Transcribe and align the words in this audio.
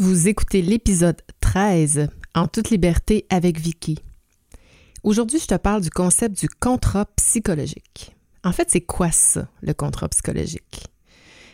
Vous 0.00 0.28
écoutez 0.28 0.62
l'épisode 0.62 1.20
13 1.40 2.08
En 2.32 2.46
toute 2.46 2.70
liberté 2.70 3.26
avec 3.30 3.58
Vicky. 3.58 3.98
Aujourd'hui, 5.02 5.40
je 5.40 5.46
te 5.46 5.56
parle 5.56 5.82
du 5.82 5.90
concept 5.90 6.38
du 6.38 6.48
contrat 6.48 7.06
psychologique. 7.16 8.14
En 8.44 8.52
fait, 8.52 8.70
c'est 8.70 8.80
quoi 8.80 9.10
ça, 9.10 9.48
le 9.60 9.74
contrat 9.74 10.08
psychologique? 10.08 10.86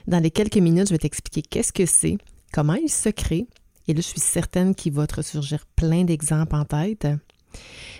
Dans 0.07 0.19
les 0.19 0.31
quelques 0.31 0.59
minutes, 0.59 0.89
je 0.89 0.93
vais 0.93 0.99
t'expliquer 0.99 1.41
qu'est-ce 1.41 1.73
que 1.73 1.87
c'est, 1.87 2.19
comment 2.53 2.75
il 2.75 2.91
se 2.91 3.09
crée, 3.09 3.47
et 3.89 3.95
là, 3.95 4.03
je 4.03 4.09
suis 4.09 4.21
certaine 4.21 4.75
qu'il 4.75 4.93
va 4.93 5.07
te 5.07 5.17
ressurgir 5.17 5.65
plein 5.75 6.05
d'exemples 6.05 6.55
en 6.55 6.67
tête. 6.67 7.09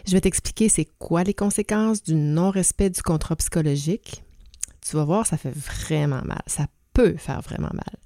Je 0.07 0.13
vais 0.13 0.21
t'expliquer 0.21 0.69
c'est 0.69 0.89
quoi 0.99 1.25
les 1.25 1.33
conséquences 1.33 2.03
du 2.03 2.15
non-respect 2.15 2.91
du 2.91 3.01
contrat 3.01 3.37
psychologique. 3.37 4.23
Tu 4.83 4.95
vas 4.95 5.05
voir, 5.05 5.27
ça 5.27 5.39
fait 5.39 5.57
vraiment 5.57 6.21
mal. 6.23 6.43
Ça 6.47 6.67
peut 6.93 7.17
faire 7.17 7.41
vraiment 7.41 7.71
mal. 7.73 7.99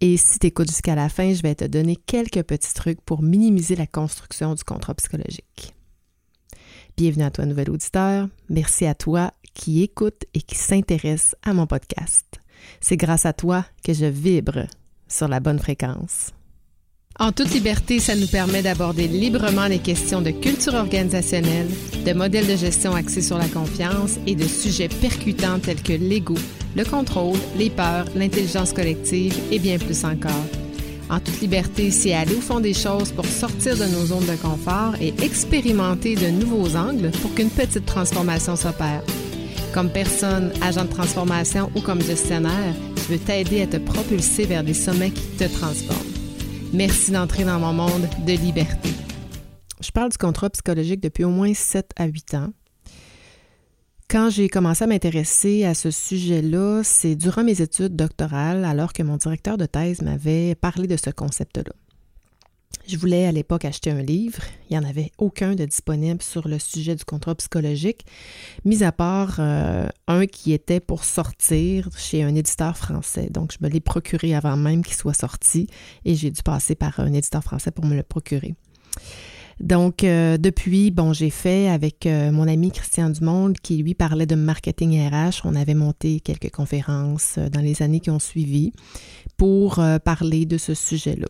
Et 0.00 0.16
si 0.16 0.38
tu 0.38 0.48
écoutes 0.48 0.68
jusqu'à 0.68 0.94
la 0.94 1.08
fin, 1.08 1.32
je 1.32 1.42
vais 1.42 1.54
te 1.54 1.64
donner 1.64 1.96
quelques 1.96 2.42
petits 2.42 2.74
trucs 2.74 3.00
pour 3.00 3.22
minimiser 3.22 3.76
la 3.76 3.86
construction 3.86 4.54
du 4.54 4.64
contrat 4.64 4.94
psychologique. 4.94 5.74
Bienvenue 6.96 7.24
à 7.24 7.30
toi, 7.30 7.46
nouvel 7.46 7.70
auditeur. 7.70 8.28
Merci 8.48 8.86
à 8.86 8.94
toi 8.94 9.32
qui 9.54 9.82
écoute 9.82 10.24
et 10.34 10.40
qui 10.40 10.56
s'intéresse 10.56 11.34
à 11.42 11.54
mon 11.54 11.66
podcast. 11.66 12.26
C'est 12.80 12.96
grâce 12.96 13.26
à 13.26 13.32
toi 13.32 13.64
que 13.84 13.92
je 13.92 14.06
vibre 14.06 14.66
sur 15.08 15.28
la 15.28 15.40
bonne 15.40 15.58
fréquence. 15.58 16.32
En 17.20 17.30
toute 17.30 17.54
liberté, 17.54 18.00
ça 18.00 18.16
nous 18.16 18.26
permet 18.26 18.62
d'aborder 18.62 19.06
librement 19.06 19.68
les 19.68 19.78
questions 19.78 20.20
de 20.20 20.30
culture 20.30 20.74
organisationnelle, 20.74 21.68
de 22.04 22.12
modèles 22.12 22.48
de 22.48 22.56
gestion 22.56 22.92
axés 22.92 23.22
sur 23.22 23.38
la 23.38 23.46
confiance 23.46 24.18
et 24.26 24.34
de 24.34 24.42
sujets 24.42 24.88
percutants 24.88 25.60
tels 25.60 25.80
que 25.80 25.92
l'ego, 25.92 26.34
le 26.74 26.84
contrôle, 26.84 27.38
les 27.56 27.70
peurs, 27.70 28.06
l'intelligence 28.16 28.72
collective 28.72 29.32
et 29.52 29.60
bien 29.60 29.78
plus 29.78 30.04
encore. 30.04 30.32
En 31.08 31.20
toute 31.20 31.40
liberté, 31.40 31.92
c'est 31.92 32.14
aller 32.14 32.34
au 32.34 32.40
fond 32.40 32.58
des 32.58 32.74
choses 32.74 33.12
pour 33.12 33.26
sortir 33.26 33.76
de 33.76 33.84
nos 33.84 34.06
zones 34.06 34.26
de 34.26 34.34
confort 34.34 34.94
et 35.00 35.14
expérimenter 35.22 36.16
de 36.16 36.30
nouveaux 36.30 36.74
angles 36.74 37.12
pour 37.22 37.32
qu'une 37.34 37.50
petite 37.50 37.86
transformation 37.86 38.56
s'opère. 38.56 39.04
Comme 39.72 39.90
personne, 39.90 40.52
agent 40.62 40.84
de 40.84 40.90
transformation 40.90 41.70
ou 41.76 41.80
comme 41.80 42.02
gestionnaire, 42.02 42.74
je 42.96 43.12
veux 43.12 43.20
t'aider 43.20 43.62
à 43.62 43.66
te 43.68 43.76
propulser 43.76 44.46
vers 44.46 44.64
des 44.64 44.74
sommets 44.74 45.10
qui 45.10 45.22
te 45.38 45.44
transforment. 45.44 46.13
Merci 46.74 47.12
d'entrer 47.12 47.44
dans 47.44 47.60
mon 47.60 47.72
monde 47.72 48.08
de 48.26 48.32
liberté. 48.32 48.88
Je 49.80 49.92
parle 49.92 50.10
du 50.10 50.18
contrat 50.18 50.50
psychologique 50.50 51.00
depuis 51.00 51.22
au 51.22 51.30
moins 51.30 51.54
7 51.54 51.92
à 51.94 52.06
8 52.06 52.34
ans. 52.34 52.52
Quand 54.10 54.28
j'ai 54.28 54.48
commencé 54.48 54.82
à 54.82 54.88
m'intéresser 54.88 55.64
à 55.64 55.74
ce 55.74 55.92
sujet-là, 55.92 56.82
c'est 56.82 57.14
durant 57.14 57.44
mes 57.44 57.60
études 57.60 57.94
doctorales, 57.94 58.64
alors 58.64 58.92
que 58.92 59.04
mon 59.04 59.18
directeur 59.18 59.56
de 59.56 59.66
thèse 59.66 60.02
m'avait 60.02 60.56
parlé 60.56 60.88
de 60.88 60.96
ce 60.96 61.10
concept-là. 61.10 61.72
Je 62.86 62.98
voulais 62.98 63.26
à 63.26 63.32
l'époque 63.32 63.64
acheter 63.64 63.90
un 63.90 64.02
livre. 64.02 64.42
Il 64.68 64.76
n'y 64.76 64.84
en 64.84 64.88
avait 64.88 65.10
aucun 65.18 65.54
de 65.54 65.64
disponible 65.64 66.22
sur 66.22 66.48
le 66.48 66.58
sujet 66.58 66.94
du 66.94 67.04
contrat 67.04 67.34
psychologique, 67.34 68.04
mis 68.64 68.82
à 68.82 68.92
part 68.92 69.36
euh, 69.38 69.88
un 70.06 70.26
qui 70.26 70.52
était 70.52 70.80
pour 70.80 71.04
sortir 71.04 71.88
chez 71.96 72.22
un 72.22 72.34
éditeur 72.34 72.76
français. 72.76 73.28
Donc, 73.30 73.52
je 73.52 73.64
me 73.64 73.70
l'ai 73.70 73.80
procuré 73.80 74.34
avant 74.34 74.56
même 74.56 74.84
qu'il 74.84 74.96
soit 74.96 75.14
sorti 75.14 75.66
et 76.04 76.14
j'ai 76.14 76.30
dû 76.30 76.42
passer 76.42 76.74
par 76.74 77.00
un 77.00 77.12
éditeur 77.12 77.42
français 77.42 77.70
pour 77.70 77.86
me 77.86 77.96
le 77.96 78.02
procurer. 78.02 78.54
Donc, 79.60 80.04
euh, 80.04 80.36
depuis, 80.36 80.90
bon, 80.90 81.12
j'ai 81.12 81.30
fait 81.30 81.68
avec 81.68 82.06
euh, 82.06 82.32
mon 82.32 82.48
ami 82.48 82.70
Christian 82.70 83.08
Dumont 83.08 83.54
qui, 83.62 83.78
lui, 83.78 83.94
parlait 83.94 84.26
de 84.26 84.34
marketing 84.34 85.08
RH. 85.08 85.42
On 85.44 85.54
avait 85.54 85.74
monté 85.74 86.20
quelques 86.20 86.50
conférences 86.50 87.38
dans 87.38 87.60
les 87.60 87.80
années 87.82 88.00
qui 88.00 88.10
ont 88.10 88.18
suivi 88.18 88.72
pour 89.38 89.80
parler 90.04 90.44
de 90.44 90.58
ce 90.58 90.74
sujet-là. 90.74 91.28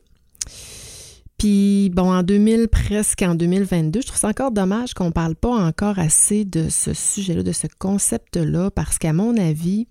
Puis, 1.45 1.91
bon, 1.91 2.11
en 2.11 2.23
2000, 2.23 2.69
presque 2.69 3.21
en 3.21 3.35
2022, 3.35 4.01
je 4.01 4.07
trouve 4.07 4.19
ça 4.19 4.29
encore 4.29 4.51
dommage 4.51 4.95
qu'on 4.95 5.09
ne 5.09 5.11
parle 5.11 5.35
pas 5.35 5.51
encore 5.51 5.99
assez 5.99 6.47
de 6.47 6.71
ce 6.71 6.95
sujet-là, 6.95 7.43
de 7.43 7.53
ce 7.53 7.67
concept-là, 7.79 8.71
parce 8.71 8.97
qu'à 8.97 9.13
mon 9.13 9.37
avis, 9.37 9.87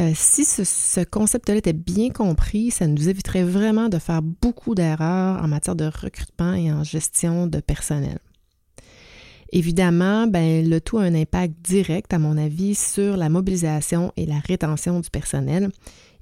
euh, 0.00 0.10
si 0.16 0.44
ce, 0.44 1.04
concept-là 1.04 1.54
était 1.54 1.72
bien 1.72 2.10
compris, 2.10 2.72
ça 2.72 2.88
nous 2.88 3.08
éviterait 3.08 3.44
vraiment 3.44 3.88
de 3.88 4.00
faire 4.00 4.20
beaucoup 4.20 4.74
d'erreurs 4.74 5.44
en 5.44 5.46
matière 5.46 5.76
de 5.76 5.84
recrutement 5.84 6.54
et 6.54 6.72
en 6.72 6.82
gestion 6.82 7.46
de 7.46 7.60
personnel. 7.60 8.18
Évidemment, 9.52 10.26
ben, 10.26 10.68
le 10.68 10.80
tout 10.80 10.98
a 10.98 11.02
un 11.02 11.14
impact 11.14 11.54
direct, 11.62 12.12
à 12.12 12.18
mon 12.18 12.36
avis, 12.36 12.74
sur 12.74 13.16
la 13.16 13.28
mobilisation 13.28 14.12
et 14.16 14.26
la 14.26 14.40
rétention 14.40 14.98
du 14.98 15.08
personnel. 15.08 15.70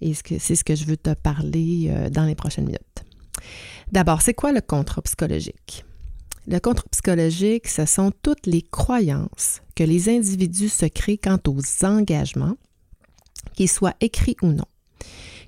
Et 0.02 0.12
c'est 0.12 0.56
ce 0.56 0.62
que 0.62 0.74
je 0.74 0.84
veux 0.84 0.98
te 0.98 1.14
parler 1.14 1.86
euh, 1.88 2.10
dans 2.10 2.26
les 2.26 2.34
prochaines 2.34 2.66
minutes. 2.66 2.91
D'abord, 3.90 4.22
c'est 4.22 4.34
quoi 4.34 4.52
le 4.52 4.60
contrat 4.60 5.02
psychologique? 5.02 5.84
Le 6.46 6.58
contrat 6.58 6.86
psychologique, 6.90 7.68
ce 7.68 7.86
sont 7.86 8.12
toutes 8.22 8.46
les 8.46 8.62
croyances 8.62 9.60
que 9.76 9.84
les 9.84 10.08
individus 10.08 10.70
se 10.70 10.86
créent 10.86 11.18
quant 11.18 11.38
aux 11.46 11.84
engagements, 11.84 12.56
qu'ils 13.54 13.70
soient 13.70 13.94
écrits 14.00 14.36
ou 14.42 14.48
non, 14.48 14.66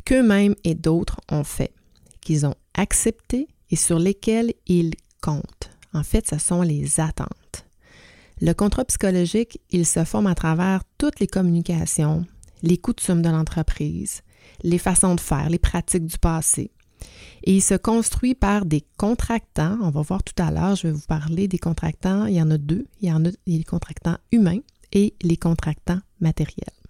qu'eux-mêmes 0.04 0.54
et 0.62 0.74
d'autres 0.74 1.20
ont 1.30 1.44
fait, 1.44 1.72
qu'ils 2.20 2.46
ont 2.46 2.54
acceptés 2.74 3.48
et 3.70 3.76
sur 3.76 3.98
lesquels 3.98 4.52
ils 4.66 4.94
comptent. 5.20 5.70
En 5.92 6.04
fait, 6.04 6.28
ce 6.28 6.38
sont 6.38 6.62
les 6.62 7.00
attentes. 7.00 7.66
Le 8.40 8.52
contrat 8.52 8.84
psychologique, 8.84 9.60
il 9.70 9.86
se 9.86 10.04
forme 10.04 10.26
à 10.26 10.34
travers 10.34 10.82
toutes 10.98 11.20
les 11.20 11.28
communications, 11.28 12.24
les 12.62 12.78
coutumes 12.78 13.22
de 13.22 13.30
l'entreprise, 13.30 14.22
les 14.62 14.78
façons 14.78 15.14
de 15.14 15.20
faire, 15.20 15.48
les 15.50 15.58
pratiques 15.58 16.06
du 16.06 16.18
passé, 16.18 16.70
et 17.44 17.56
il 17.56 17.62
se 17.62 17.74
construit 17.74 18.34
par 18.34 18.64
des 18.64 18.84
contractants. 18.96 19.78
On 19.82 19.90
va 19.90 20.00
voir 20.00 20.22
tout 20.22 20.42
à 20.42 20.50
l'heure, 20.50 20.76
je 20.76 20.86
vais 20.86 20.92
vous 20.92 21.06
parler 21.06 21.46
des 21.46 21.58
contractants. 21.58 22.24
Il 22.24 22.34
y 22.34 22.42
en 22.42 22.50
a 22.50 22.58
deux. 22.58 22.86
Il 23.00 23.08
y 23.08 23.12
en 23.12 23.24
a 23.24 23.28
les 23.46 23.64
contractants 23.64 24.16
humains 24.32 24.60
et 24.92 25.14
les 25.22 25.36
contractants 25.36 26.00
matériels. 26.20 26.83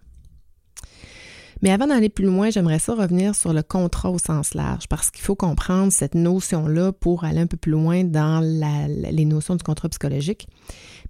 Mais 1.63 1.71
avant 1.71 1.87
d'aller 1.87 2.09
plus 2.09 2.25
loin, 2.25 2.51
j'aimerais 2.51 2.79
ça 2.79 2.95
revenir 2.95 3.35
sur 3.35 3.53
le 3.53 3.63
contrat 3.63 4.11
au 4.11 4.19
sens 4.19 4.55
large 4.55 4.89
parce 4.89 5.11
qu'il 5.11 5.23
faut 5.23 5.37
comprendre 5.37 5.93
cette 5.93 6.15
notion-là 6.15 6.93
pour 6.93 7.25
aller 7.25 7.41
un 7.41 7.47
peu 7.47 7.57
plus 7.57 7.73
loin 7.73 8.05
dans 8.05 8.41
les 8.41 9.25
notions 9.25 9.57
du 9.57 9.63
contrat 9.63 9.89
psychologique. 9.89 10.47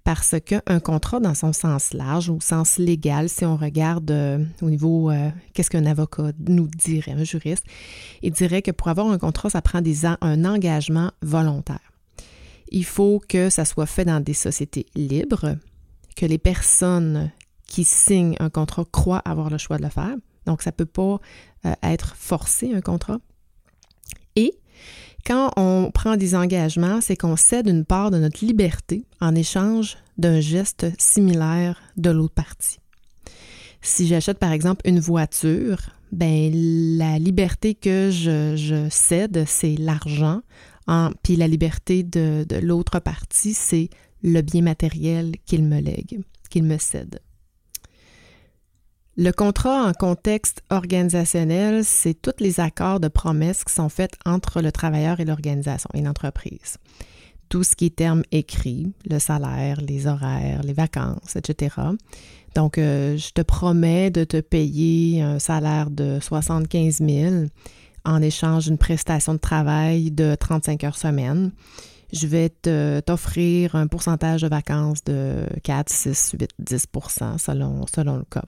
Parce 0.03 0.35
qu'un 0.39 0.79
contrat, 0.79 1.19
dans 1.19 1.33
son 1.33 1.51
sens 1.51 1.93
large 1.93 2.29
ou 2.29 2.39
sens 2.39 2.77
légal, 2.77 3.27
si 3.27 3.43
on 3.43 3.57
regarde 3.57 4.11
euh, 4.11 4.45
au 4.61 4.69
niveau 4.69 5.09
euh, 5.09 5.31
qu'est-ce 5.53 5.71
qu'un 5.71 5.87
avocat 5.87 6.31
nous 6.47 6.67
dirait, 6.67 7.13
un 7.13 7.23
juriste, 7.23 7.65
il 8.21 8.31
dirait 8.31 8.61
que 8.61 8.69
pour 8.69 8.89
avoir 8.89 9.07
un 9.09 9.17
contrat, 9.17 9.49
ça 9.49 9.63
prend 9.63 9.81
un 10.21 10.45
engagement 10.45 11.11
volontaire. 11.23 11.91
Il 12.69 12.85
faut 12.85 13.19
que 13.27 13.49
ça 13.49 13.65
soit 13.65 13.87
fait 13.87 14.05
dans 14.05 14.19
des 14.19 14.33
sociétés 14.33 14.85
libres, 14.95 15.57
que 16.15 16.25
les 16.25 16.37
personnes 16.37 17.31
qui 17.67 17.83
signent 17.83 18.35
un 18.39 18.49
contrat 18.49 18.85
croient 18.91 19.21
avoir 19.25 19.49
le 19.49 19.57
choix 19.57 19.77
de 19.77 19.83
le 19.83 19.89
faire. 19.89 20.15
Donc, 20.45 20.61
ça 20.61 20.71
ne 20.71 20.75
peut 20.75 20.85
pas 20.85 21.19
euh, 21.65 21.73
être 21.83 22.15
forcé, 22.15 22.73
un 22.73 22.81
contrat. 22.81 23.17
Et 24.35 24.53
quand 25.25 25.51
on 25.57 25.89
prend 25.91 26.17
des 26.17 26.35
engagements, 26.35 27.01
c'est 27.01 27.15
qu'on 27.15 27.35
cède 27.35 27.67
une 27.67 27.85
part 27.85 28.11
de 28.11 28.17
notre 28.17 28.45
liberté 28.45 29.05
en 29.21 29.33
échange 29.33 29.97
d'un 30.17 30.39
geste 30.39 30.87
similaire 30.99 31.81
de 31.97 32.11
l'autre 32.11 32.35
partie. 32.35 32.79
Si 33.81 34.07
j'achète 34.07 34.39
par 34.39 34.51
exemple 34.51 34.87
une 34.87 34.99
voiture, 34.99 35.77
ben 36.11 36.51
la 36.97 37.19
liberté 37.19 37.75
que 37.75 38.09
je, 38.11 38.87
cède, 38.89 39.45
c'est 39.47 39.75
l'argent, 39.75 40.41
puis 41.23 41.35
la 41.35 41.47
liberté 41.47 42.03
de, 42.03 42.45
de 42.47 42.55
l'autre 42.57 42.99
partie, 42.99 43.53
c'est 43.53 43.89
le 44.21 44.41
bien 44.41 44.61
matériel 44.61 45.33
qu'il 45.45 45.63
me 45.63 45.79
lègue, 45.79 46.21
qu'il 46.49 46.63
me 46.63 46.77
cède. 46.77 47.19
Le 49.17 49.31
contrat 49.31 49.85
en 49.85 49.93
contexte 49.93 50.61
organisationnel, 50.69 51.85
c'est 51.85 52.21
tous 52.21 52.33
les 52.39 52.59
accords 52.59 52.99
de 52.99 53.07
promesses 53.07 53.63
qui 53.63 53.73
sont 53.73 53.87
faits 53.87 54.11
entre 54.25 54.61
le 54.61 54.73
travailleur 54.73 55.21
et 55.21 55.25
l'organisation 55.25 55.89
et 55.93 56.01
l'entreprise. 56.01 56.77
Tout 57.47 57.63
ce 57.63 57.77
qui 57.77 57.85
est 57.85 57.95
termes 57.95 58.23
écrits, 58.33 58.91
le 59.09 59.19
salaire, 59.19 59.79
les 59.79 60.07
horaires, 60.07 60.63
les 60.63 60.73
vacances, 60.73 61.37
etc. 61.37 61.77
Donc, 62.55 62.77
euh, 62.77 63.15
je 63.15 63.29
te 63.31 63.41
promets 63.41 64.11
de 64.11 64.25
te 64.25 64.41
payer 64.41 65.21
un 65.21 65.39
salaire 65.39 65.91
de 65.91 66.19
75 66.21 66.97
000 66.97 67.45
en 68.03 68.21
échange 68.21 68.65
d'une 68.65 68.77
prestation 68.77 69.33
de 69.33 69.39
travail 69.39 70.11
de 70.11 70.35
35 70.35 70.83
heures 70.83 70.97
semaine. 70.97 71.53
Je 72.11 72.27
vais 72.27 72.49
t'offrir 72.49 73.75
un 73.75 73.87
pourcentage 73.87 74.41
de 74.41 74.49
vacances 74.49 75.05
de 75.05 75.45
4, 75.63 75.89
6, 75.89 76.35
8, 76.37 76.49
10% 76.61 77.37
selon, 77.37 77.85
selon 77.87 78.17
le 78.17 78.25
cas. 78.29 78.43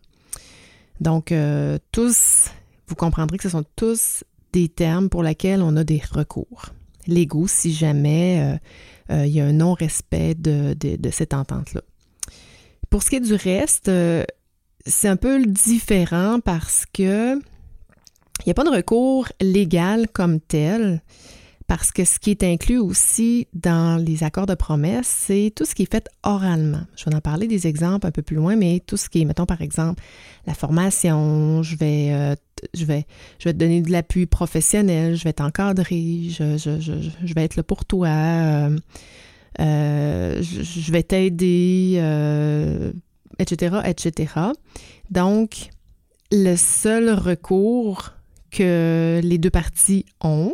Donc, 1.02 1.32
euh, 1.32 1.78
tous, 1.92 2.50
vous 2.88 2.96
comprendrez 2.96 3.38
que 3.38 3.44
ce 3.44 3.50
sont 3.50 3.66
tous 3.76 4.24
des 4.54 4.70
termes 4.70 5.10
pour 5.10 5.24
lesquels 5.24 5.62
on 5.62 5.76
a 5.76 5.84
des 5.84 6.02
recours 6.12 6.68
légaux 7.06 7.48
si 7.48 7.72
jamais 7.72 8.42
euh, 8.42 9.16
euh, 9.16 9.26
il 9.26 9.34
y 9.34 9.40
a 9.40 9.46
un 9.46 9.54
non-respect 9.54 10.36
de, 10.36 10.76
cette 11.12 11.34
entente-là. 11.34 11.82
Pour 12.90 13.04
ce 13.04 13.10
qui 13.10 13.16
est 13.18 13.22
du 13.22 13.34
reste, 13.34 13.92
c'est 14.86 15.08
un 15.08 15.16
peu 15.16 15.46
différent 15.46 16.40
parce 16.40 16.86
que 16.92 17.36
il 17.36 18.46
n'y 18.46 18.52
a 18.52 18.54
pas 18.54 18.64
de 18.64 18.70
recours 18.70 19.28
légal 19.42 20.08
comme 20.08 20.40
tel. 20.40 21.02
Parce 21.68 21.92
que 21.92 22.06
ce 22.06 22.18
qui 22.18 22.32
est 22.32 22.44
inclus 22.44 22.78
aussi 22.78 23.48
dans 23.54 24.02
les 24.02 24.24
accords 24.24 24.46
de 24.46 24.56
promesse, 24.56 25.08
c'est 25.08 25.52
tout 25.54 25.66
ce 25.66 25.76
qui 25.76 25.84
est 25.84 25.92
fait 25.92 26.08
oralement. 26.24 26.84
Je 26.96 27.04
vais 27.10 27.16
en 27.16 27.20
parler 27.20 27.46
des 27.46 27.68
exemples 27.68 28.08
un 28.08 28.12
peu 28.12 28.22
plus 28.22 28.38
loin, 28.38 28.56
mais 28.56 28.82
tout 28.86 28.96
ce 28.96 29.10
qui 29.10 29.22
est, 29.22 29.26
mettons 29.26 29.46
par 29.46 29.62
exemple, 29.62 30.02
la 30.46 30.54
formation, 30.54 31.64
je 31.64 31.76
vais, 31.76 32.14
euh, 32.14 32.36
je 32.74 32.86
vais, 32.86 33.06
je 33.40 33.50
vais 33.50 33.54
te 33.54 33.58
donner 33.58 33.82
de 33.82 33.92
l'appui 33.92 34.28
professionnel, 34.28 35.16
je 35.16 35.26
vais 35.26 35.34
t'encadrer, 35.34 36.30
je, 36.30 36.58
je, 36.58 36.80
je, 36.80 37.34
vais 37.34 37.44
être 37.44 37.58
là 37.58 37.64
pour 37.64 37.84
toi, 37.84 38.08
euh, 38.08 38.78
euh, 39.60 40.42
je, 40.42 40.92
vais 40.94 41.04
t'aider, 41.04 42.02
etc., 43.40 43.82
etc. 43.84 44.34
Donc, 45.12 45.70
le 46.32 46.56
seul 46.56 47.10
recours 47.10 48.14
que 48.52 49.20
les 49.22 49.38
deux 49.38 49.50
parties 49.50 50.06
ont, 50.22 50.54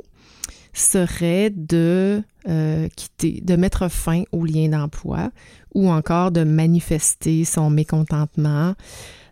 serait 0.74 1.52
de 1.52 2.24
euh, 2.50 2.88
quitter, 2.96 3.42
de 3.42 3.56
mettre 3.56 3.88
fin 3.90 4.24
au 4.32 4.44
lien 4.44 4.68
d'emploi 4.68 5.32
ou 5.74 5.90
encore 5.90 6.32
de 6.32 6.44
manifester 6.44 7.46
son 7.46 7.70
mécontentement. 7.70 8.74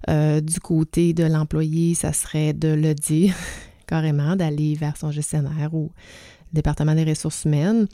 Euh, 0.09 0.39
du 0.39 0.59
côté 0.59 1.13
de 1.13 1.23
l'employé, 1.23 1.93
ça 1.95 2.13
serait 2.13 2.53
de 2.53 2.69
le 2.69 2.93
dire 2.93 3.35
carrément, 3.87 4.35
d'aller 4.35 4.75
vers 4.75 4.97
son 4.97 5.11
gestionnaire 5.11 5.73
ou 5.73 5.91
le 6.51 6.55
département 6.55 6.95
des 6.95 7.03
ressources 7.03 7.45
humaines. 7.45 7.87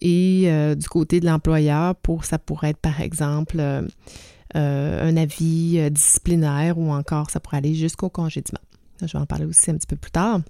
Et 0.00 0.44
euh, 0.46 0.74
du 0.74 0.88
côté 0.88 1.20
de 1.20 1.26
l'employeur, 1.26 1.94
pour 1.96 2.24
ça 2.24 2.38
pourrait 2.38 2.70
être 2.70 2.80
par 2.80 3.00
exemple 3.00 3.62
un 4.54 5.16
avis 5.16 5.90
disciplinaire 5.90 6.78
ou 6.78 6.90
encore 6.90 7.30
ça 7.30 7.38
pourrait 7.38 7.58
aller 7.58 7.74
jusqu'au 7.74 8.08
congédiement. 8.08 8.60
Je 9.02 9.12
vais 9.12 9.18
en 9.18 9.26
parler 9.26 9.44
aussi 9.44 9.70
un 9.70 9.76
petit 9.76 9.86
peu 9.86 9.96
plus 9.96 10.10
tard. 10.10 10.40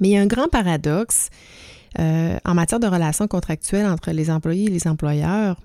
Mais 0.00 0.08
il 0.08 0.10
y 0.12 0.16
a 0.16 0.20
un 0.20 0.26
grand 0.26 0.48
paradoxe 0.48 1.28
euh, 1.98 2.38
en 2.44 2.54
matière 2.54 2.80
de 2.80 2.86
relations 2.86 3.26
contractuelles 3.26 3.86
entre 3.86 4.10
les 4.12 4.30
employés 4.30 4.66
et 4.66 4.70
les 4.70 4.86
employeurs, 4.86 5.60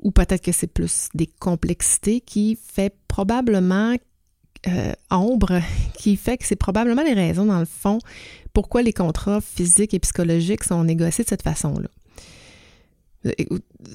ou 0.00 0.10
peut-être 0.10 0.42
que 0.42 0.52
c'est 0.52 0.66
plus 0.66 1.08
des 1.14 1.26
complexités 1.26 2.20
qui 2.20 2.58
fait 2.62 2.94
probablement 3.08 3.96
euh, 4.68 4.92
ombre, 5.10 5.60
qui 5.94 6.16
fait 6.16 6.36
que 6.36 6.46
c'est 6.46 6.56
probablement 6.56 7.02
les 7.02 7.14
raisons, 7.14 7.46
dans 7.46 7.58
le 7.58 7.66
fond, 7.66 7.98
pourquoi 8.52 8.82
les 8.82 8.92
contrats 8.92 9.40
physiques 9.40 9.94
et 9.94 9.98
psychologiques 9.98 10.64
sont 10.64 10.84
négociés 10.84 11.24
de 11.24 11.28
cette 11.28 11.42
façon-là. 11.42 11.88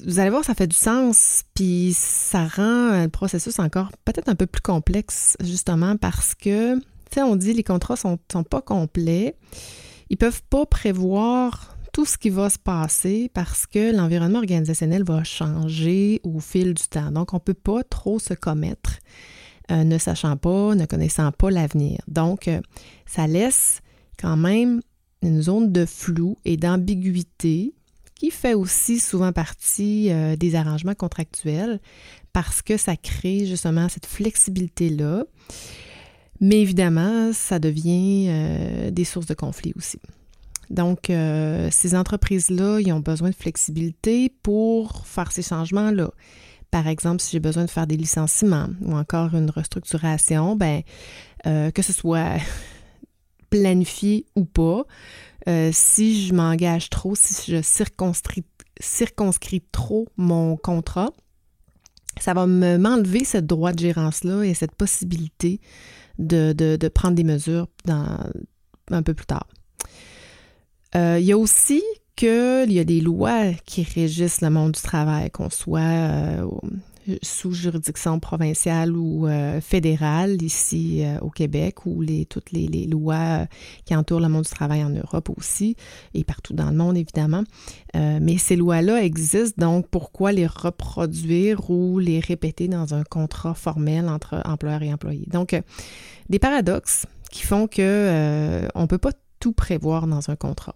Vous 0.05 0.19
allez 0.19 0.29
voir, 0.29 0.43
ça 0.43 0.53
fait 0.55 0.67
du 0.67 0.75
sens, 0.75 1.43
puis 1.53 1.93
ça 1.95 2.47
rend 2.47 3.03
le 3.03 3.07
processus 3.07 3.59
encore 3.59 3.89
peut-être 4.03 4.27
un 4.27 4.35
peu 4.35 4.45
plus 4.45 4.61
complexe, 4.61 5.37
justement 5.41 5.95
parce 5.95 6.35
que 6.35 6.75
on 7.19 7.35
dit 7.35 7.53
les 7.53 7.63
contrats 7.63 7.95
sont, 7.95 8.17
sont 8.31 8.43
pas 8.43 8.61
complets. 8.61 9.35
Ils 10.09 10.17
peuvent 10.17 10.43
pas 10.49 10.65
prévoir 10.65 11.75
tout 11.93 12.05
ce 12.05 12.17
qui 12.17 12.29
va 12.29 12.49
se 12.49 12.57
passer 12.57 13.29
parce 13.33 13.67
que 13.67 13.95
l'environnement 13.95 14.39
organisationnel 14.39 15.03
va 15.03 15.23
changer 15.23 16.21
au 16.23 16.39
fil 16.39 16.73
du 16.73 16.83
temps. 16.83 17.11
Donc, 17.11 17.33
on 17.33 17.37
ne 17.37 17.41
peut 17.41 17.53
pas 17.53 17.83
trop 17.83 18.19
se 18.19 18.33
commettre 18.33 18.99
euh, 19.71 19.83
ne 19.83 19.97
sachant 19.97 20.35
pas, 20.37 20.75
ne 20.75 20.85
connaissant 20.85 21.31
pas 21.31 21.49
l'avenir. 21.49 21.99
Donc, 22.07 22.47
euh, 22.47 22.59
ça 23.05 23.27
laisse 23.27 23.79
quand 24.19 24.35
même 24.35 24.81
une 25.21 25.41
zone 25.41 25.71
de 25.71 25.85
flou 25.85 26.35
et 26.45 26.57
d'ambiguïté 26.57 27.73
qui 28.15 28.31
fait 28.31 28.53
aussi 28.53 28.99
souvent 28.99 29.31
partie 29.31 30.11
euh, 30.11 30.35
des 30.35 30.55
arrangements 30.55 30.95
contractuels 30.95 31.79
parce 32.33 32.61
que 32.61 32.75
ça 32.75 32.97
crée 32.97 33.45
justement 33.45 33.87
cette 33.87 34.05
flexibilité-là. 34.05 35.25
Mais 36.41 36.59
évidemment, 36.59 37.31
ça 37.33 37.59
devient 37.59 38.25
euh, 38.27 38.91
des 38.91 39.05
sources 39.05 39.27
de 39.27 39.35
conflit 39.35 39.73
aussi. 39.77 39.99
Donc, 40.71 41.09
euh, 41.09 41.69
ces 41.71 41.93
entreprises-là, 41.93 42.79
ils 42.79 42.91
ont 42.91 42.99
besoin 42.99 43.29
de 43.29 43.35
flexibilité 43.35 44.33
pour 44.41 45.05
faire 45.05 45.31
ces 45.31 45.43
changements-là. 45.43 46.09
Par 46.71 46.87
exemple, 46.87 47.21
si 47.21 47.31
j'ai 47.31 47.39
besoin 47.39 47.65
de 47.65 47.69
faire 47.69 47.85
des 47.85 47.97
licenciements 47.97 48.69
ou 48.81 48.95
encore 48.95 49.35
une 49.35 49.51
restructuration, 49.51 50.55
ben, 50.55 50.81
euh, 51.45 51.69
que 51.69 51.83
ce 51.83 51.93
soit 51.93 52.37
planifié 53.51 54.25
ou 54.35 54.45
pas, 54.45 54.83
si 55.71 56.27
je 56.27 56.33
m'engage 56.33 56.89
trop, 56.89 57.15
si 57.15 57.51
je 57.51 57.61
circonscris, 57.61 58.43
circonscris 58.79 59.61
trop 59.71 60.07
mon 60.15 60.55
contrat, 60.55 61.11
ça 62.19 62.33
va 62.33 62.45
m'enlever 62.45 63.25
ce 63.25 63.37
droit 63.37 63.73
de 63.73 63.79
gérance-là 63.79 64.43
et 64.43 64.53
cette 64.53 64.75
possibilité 64.75 65.59
de, 66.21 66.87
prendre 66.87 67.15
des 67.15 67.23
mesures 67.23 67.67
un 67.87 69.03
peu 69.03 69.13
plus 69.13 69.25
tard. 69.25 69.47
Euh, 70.95 71.17
il 71.19 71.25
y 71.25 71.31
a 71.31 71.37
aussi 71.37 71.81
qu'il 72.15 72.71
y 72.71 72.79
a 72.79 72.83
des 72.83 73.01
lois 73.01 73.53
qui 73.65 73.83
régissent 73.83 74.41
le 74.41 74.49
monde 74.49 74.73
du 74.73 74.81
travail, 74.81 75.31
qu'on 75.31 75.49
soit 75.49 75.79
euh, 75.79 76.45
sous 77.21 77.51
juridiction 77.51 78.19
provinciale 78.19 78.95
ou 78.95 79.27
euh, 79.27 79.61
fédérale 79.61 80.41
ici 80.41 81.03
au 81.21 81.29
Québec, 81.29 81.85
ou 81.85 82.01
les, 82.01 82.25
toutes 82.25 82.51
les, 82.51 82.87
lois 82.87 83.47
qui 83.85 83.95
entourent 83.95 84.19
le 84.19 84.29
monde 84.29 84.43
du 84.43 84.49
travail 84.49 84.83
en 84.83 84.89
Europe 84.89 85.29
aussi, 85.37 85.75
et 86.13 86.23
partout 86.23 86.53
dans 86.53 86.69
le 86.69 86.75
monde 86.75 86.97
évidemment. 86.97 87.43
mais 87.93 88.37
ces 88.37 88.55
lois-là 88.55 89.03
existent, 89.03 89.65
donc 89.65 89.87
pourquoi 89.89 90.31
les 90.31 90.47
reproduire 90.47 91.69
ou 91.69 91.99
les 91.99 92.19
répéter 92.19 92.67
dans 92.67 92.93
un 92.93 93.03
contrat 93.03 93.53
formel 93.53 94.07
entre 94.07 94.41
employeur 94.45 94.83
et 94.83 94.93
employé? 94.93 95.25
Donc, 95.27 95.55
des 96.29 96.39
paradoxes 96.39 97.05
qui 97.31 97.43
font 97.43 97.67
que 97.67 97.81
euh, 97.81 98.67
on 98.75 98.81
ne 98.81 98.87
peut 98.87 98.97
pas 98.97 99.11
tout 99.39 99.53
prévoir 99.53 100.05
dans 100.05 100.29
un 100.29 100.35
contrat. 100.35 100.75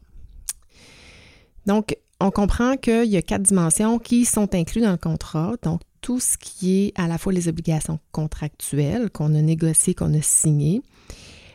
Donc, 1.65 1.97
on 2.19 2.31
comprend 2.31 2.77
qu'il 2.77 3.05
y 3.05 3.17
a 3.17 3.21
quatre 3.21 3.43
dimensions 3.43 3.99
qui 3.99 4.25
sont 4.25 4.55
incluses 4.55 4.83
dans 4.83 4.91
le 4.91 4.97
contrat. 4.97 5.55
Donc, 5.61 5.81
tout 6.05 6.19
ce 6.19 6.37
qui 6.37 6.83
est 6.83 6.99
à 6.99 7.07
la 7.07 7.17
fois 7.17 7.33
les 7.33 7.47
obligations 7.47 7.99
contractuelles 8.11 9.09
qu'on 9.09 9.33
a 9.33 9.41
négociées, 9.41 9.95
qu'on 9.95 10.13
a 10.13 10.21
signées, 10.21 10.83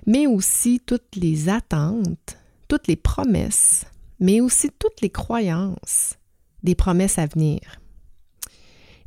mais 0.09 0.27
aussi 0.27 0.81
toutes 0.85 1.15
les 1.15 1.49
attentes, 1.49 2.37
toutes 2.67 2.89
les 2.89 2.97
promesses, 2.97 3.85
mais 4.19 4.41
aussi 4.41 4.71
toutes 4.77 5.03
les 5.03 5.11
croyances 5.11 6.17
des 6.65 6.75
promesses 6.75 7.17
à 7.17 7.27
venir. 7.27 7.61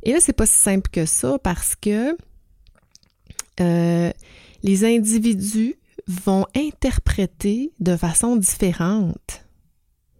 Et 0.02 0.14
là, 0.14 0.18
c'est 0.18 0.32
pas 0.32 0.46
si 0.46 0.56
simple 0.56 0.88
que 0.90 1.04
ça 1.04 1.38
parce 1.38 1.76
que 1.76 2.16
euh, 3.60 4.10
les 4.62 4.84
individus 4.86 5.74
vont 6.06 6.46
interpréter 6.56 7.70
de 7.80 7.98
façon 7.98 8.36
différente 8.36 9.43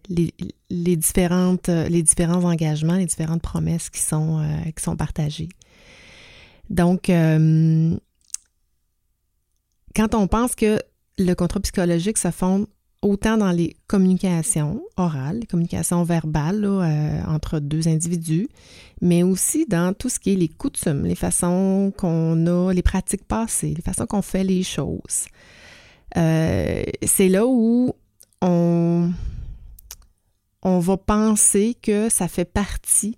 les, 0.09 0.95
différentes, 0.97 1.67
les 1.67 2.03
différents 2.03 2.43
engagements, 2.43 2.95
les 2.95 3.05
différentes 3.05 3.41
promesses 3.41 3.89
qui 3.89 4.01
sont, 4.01 4.39
euh, 4.39 4.95
partagées. 4.95 5.49
Donc, 6.69 7.09
euh, 7.09 7.95
quand 9.95 10.15
on 10.15 10.27
pense 10.27 10.55
que 10.55 10.79
le 11.17 11.33
contrat 11.33 11.59
psychologique 11.61 12.17
se 12.17 12.31
fonde 12.31 12.67
autant 13.01 13.37
dans 13.37 13.51
les 13.51 13.75
communications 13.87 14.81
orales, 14.97 15.39
les 15.41 15.45
communications 15.45 16.03
verbales 16.03 16.65
euh, 16.65 17.21
entre 17.27 17.59
deux 17.59 17.87
individus, 17.87 18.49
mais 19.01 19.21
aussi 19.21 19.65
dans 19.67 19.93
tout 19.93 20.09
ce 20.09 20.19
qui 20.19 20.33
est 20.33 20.35
les 20.35 20.47
coutumes, 20.47 21.05
les 21.05 21.15
façons 21.15 21.93
qu'on 21.95 22.47
a, 22.47 22.73
les 22.73 22.81
pratiques 22.81 23.25
passées, 23.25 23.73
les 23.75 23.81
façons 23.81 24.07
qu'on 24.07 24.23
fait 24.23 24.43
les 24.43 24.63
choses. 24.63 25.27
Euh, 26.17 26.83
c'est 27.05 27.29
là 27.29 27.45
où 27.45 27.93
on, 28.41 29.11
on 30.65 30.79
va 30.79 30.97
penser 30.97 31.77
que 31.81 32.09
ça 32.09 32.27
fait 32.27 32.43
partie 32.43 33.17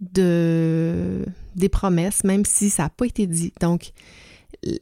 de, 0.00 1.24
des 1.56 1.70
promesses, 1.70 2.24
même 2.24 2.44
si 2.44 2.68
ça 2.68 2.84
n'a 2.84 2.88
pas 2.90 3.06
été 3.06 3.26
dit. 3.26 3.52
Donc, 3.60 3.92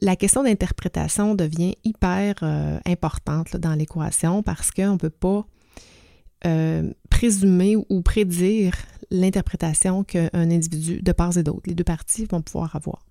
la 0.01 0.17
question 0.17 0.43
d'interprétation 0.43 1.33
devient 1.33 1.75
hyper 1.85 2.35
euh, 2.43 2.77
importante 2.85 3.55
dans 3.55 3.73
l'équation 3.73 4.43
parce 4.43 4.69
qu'on 4.69 4.93
ne 4.93 4.97
peut 4.97 5.09
pas 5.09 5.45
euh, 6.45 6.91
présumer 7.09 7.77
ou 7.89 8.01
prédire 8.01 8.75
l'interprétation 9.09 10.03
qu'un 10.03 10.29
individu, 10.33 11.01
de 11.01 11.11
part 11.13 11.37
et 11.37 11.43
d'autre, 11.43 11.63
les 11.67 11.73
deux 11.73 11.85
parties 11.85 12.25
vont 12.25 12.41
pouvoir 12.41 12.75
avoir. 12.75 13.05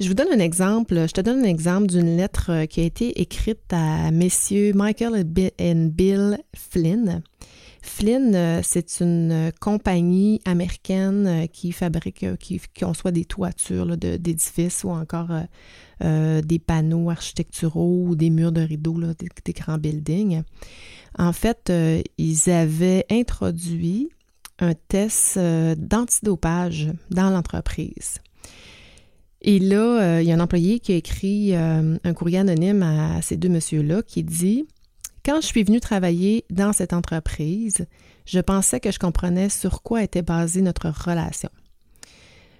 Je 0.00 0.08
vous 0.08 0.14
donne 0.14 0.32
un 0.32 0.40
exemple, 0.40 1.06
je 1.06 1.12
te 1.12 1.20
donne 1.20 1.44
un 1.44 1.48
exemple 1.48 1.86
d'une 1.86 2.16
lettre 2.16 2.50
euh, 2.50 2.66
qui 2.66 2.80
a 2.80 2.84
été 2.84 3.20
écrite 3.20 3.72
à 3.72 4.10
messieurs 4.10 4.72
Michael 4.74 5.24
et 5.58 5.74
Bill 5.74 6.38
Flynn. 6.52 7.22
Flynn, 7.80 8.34
euh, 8.34 8.60
c'est 8.64 8.98
une 8.98 9.52
compagnie 9.60 10.40
américaine 10.46 11.26
euh, 11.28 11.46
qui 11.46 11.70
fabrique, 11.70 12.26
qui 12.38 12.60
conçoit 12.76 13.12
des 13.12 13.24
toitures 13.24 13.96
d'édifices 13.96 14.82
ou 14.82 14.90
encore 14.90 15.30
des 16.00 16.58
panneaux 16.58 17.08
architecturaux 17.08 18.04
ou 18.08 18.16
des 18.16 18.30
murs 18.30 18.50
de 18.50 18.62
rideaux, 18.62 18.98
des, 19.44 19.52
grands 19.52 19.78
buildings. 19.78 20.42
En 21.16 21.32
fait, 21.32 21.72
ils 22.18 22.50
avaient 22.50 23.06
introduit 23.10 24.10
un 24.58 24.74
test 24.74 25.38
d'antidopage 25.38 26.88
dans 27.10 27.30
l'entreprise. 27.30 28.18
Et 29.46 29.58
là, 29.58 30.00
euh, 30.00 30.22
il 30.22 30.28
y 30.28 30.32
a 30.32 30.34
un 30.34 30.40
employé 30.40 30.80
qui 30.80 30.92
a 30.92 30.96
écrit 30.96 31.54
euh, 31.54 31.98
un 32.02 32.14
courrier 32.14 32.38
anonyme 32.38 32.82
à 32.82 33.20
ces 33.20 33.36
deux 33.36 33.50
messieurs-là 33.50 34.02
qui 34.02 34.24
dit 34.24 34.64
Quand 35.22 35.42
je 35.42 35.46
suis 35.46 35.62
venue 35.62 35.80
travailler 35.80 36.46
dans 36.48 36.72
cette 36.72 36.94
entreprise, 36.94 37.84
je 38.24 38.40
pensais 38.40 38.80
que 38.80 38.90
je 38.90 38.98
comprenais 38.98 39.50
sur 39.50 39.82
quoi 39.82 40.02
était 40.02 40.22
basée 40.22 40.62
notre 40.62 40.88
relation. 40.88 41.50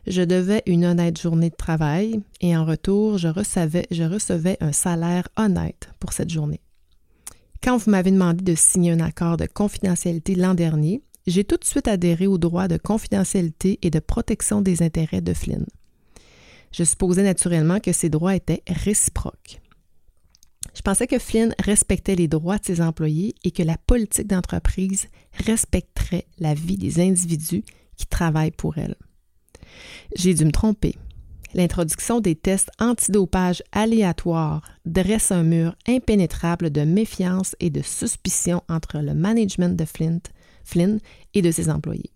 Je 0.07 0.21
devais 0.21 0.63
une 0.67 0.85
honnête 0.85 1.19
journée 1.19 1.49
de 1.49 1.57
travail 1.57 2.21
et 2.43 2.55
en 2.55 2.67
retour, 2.67 3.17
je 3.17 3.29
recevais, 3.29 3.87
je 3.91 4.03
recevais 4.03 4.59
un 4.61 4.73
salaire 4.73 5.27
honnête 5.39 5.89
pour 6.01 6.13
cette 6.13 6.29
journée. 6.29 6.61
Quand 7.63 7.79
vous 7.79 7.91
m'avez 7.91 8.11
demandé 8.11 8.45
de 8.45 8.55
signer 8.55 8.93
un 8.93 9.01
accord 9.01 9.39
de 9.39 9.47
confidentialité 9.47 10.35
l'an 10.35 10.53
dernier, 10.53 11.01
j'ai 11.27 11.45
tout 11.45 11.57
de 11.57 11.65
suite 11.65 11.89
adhéré 11.89 12.27
au 12.27 12.37
droit 12.37 12.69
de 12.69 12.77
confidentialité 12.77 13.79
et 13.81 13.89
de 13.89 14.01
protection 14.01 14.61
des 14.61 14.83
intérêts 14.83 15.23
de 15.23 15.33
Flynn. 15.33 15.65
Je 16.77 16.83
supposais 16.83 17.23
naturellement 17.23 17.79
que 17.79 17.93
ces 17.93 18.09
droits 18.09 18.35
étaient 18.35 18.65
réciproques. 18.67 19.61
Je 20.75 20.83
pensais 20.83 21.07
que 21.07 21.21
Flynn 21.21 21.55
respectait 21.61 22.17
les 22.17 22.27
droits 22.27 22.59
de 22.59 22.65
ses 22.65 22.81
employés 22.81 23.37
et 23.45 23.53
que 23.53 23.63
la 23.63 23.79
politique 23.79 24.27
d'entreprise 24.27 25.07
respecterait 25.47 26.27
la 26.41 26.53
vie 26.53 26.77
des 26.77 27.01
individus 27.01 27.63
qui 27.97 28.07
travaillent 28.07 28.51
pour 28.51 28.77
elle. 28.77 28.97
J'ai 30.17 30.35
dû 30.35 30.45
me 30.45 30.51
tromper. 30.51 30.97
L'introduction 31.55 32.19
des 32.19 32.35
tests 32.35 32.71
antidopage 32.81 33.63
aléatoires 33.71 34.69
dresse 34.85 35.31
un 35.31 35.45
mur 35.45 35.77
impénétrable 35.87 36.71
de 36.71 36.81
méfiance 36.81 37.55
et 37.61 37.71
de 37.71 37.83
suspicion 37.83 38.63
entre 38.69 38.99
le 38.99 39.15
management 39.15 39.77
de 39.77 39.85
Flint, 39.85 40.23
Flynn 40.65 40.99
et 41.35 41.43
de 41.43 41.53
ses 41.53 41.71
employés. 41.71 42.14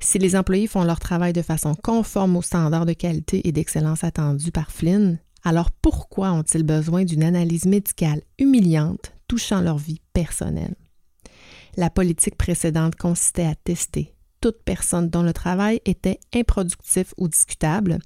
Si 0.00 0.18
les 0.18 0.36
employés 0.36 0.66
font 0.66 0.84
leur 0.84 1.00
travail 1.00 1.32
de 1.32 1.42
façon 1.42 1.74
conforme 1.74 2.36
aux 2.36 2.42
standards 2.42 2.86
de 2.86 2.92
qualité 2.92 3.46
et 3.48 3.52
d'excellence 3.52 4.04
attendus 4.04 4.52
par 4.52 4.70
Flynn, 4.70 5.18
alors 5.44 5.70
pourquoi 5.70 6.32
ont-ils 6.32 6.62
besoin 6.62 7.04
d'une 7.04 7.22
analyse 7.22 7.66
médicale 7.66 8.22
humiliante 8.38 9.12
touchant 9.28 9.60
leur 9.60 9.78
vie 9.78 10.00
personnelle? 10.12 10.76
La 11.76 11.90
politique 11.90 12.36
précédente 12.36 12.96
consistait 12.96 13.46
à 13.46 13.54
tester 13.54 14.14
toute 14.44 14.62
personne 14.62 15.08
dont 15.08 15.22
le 15.22 15.32
travail 15.32 15.80
était 15.86 16.20
improductif 16.34 17.14
ou 17.16 17.28
discutable, 17.28 17.98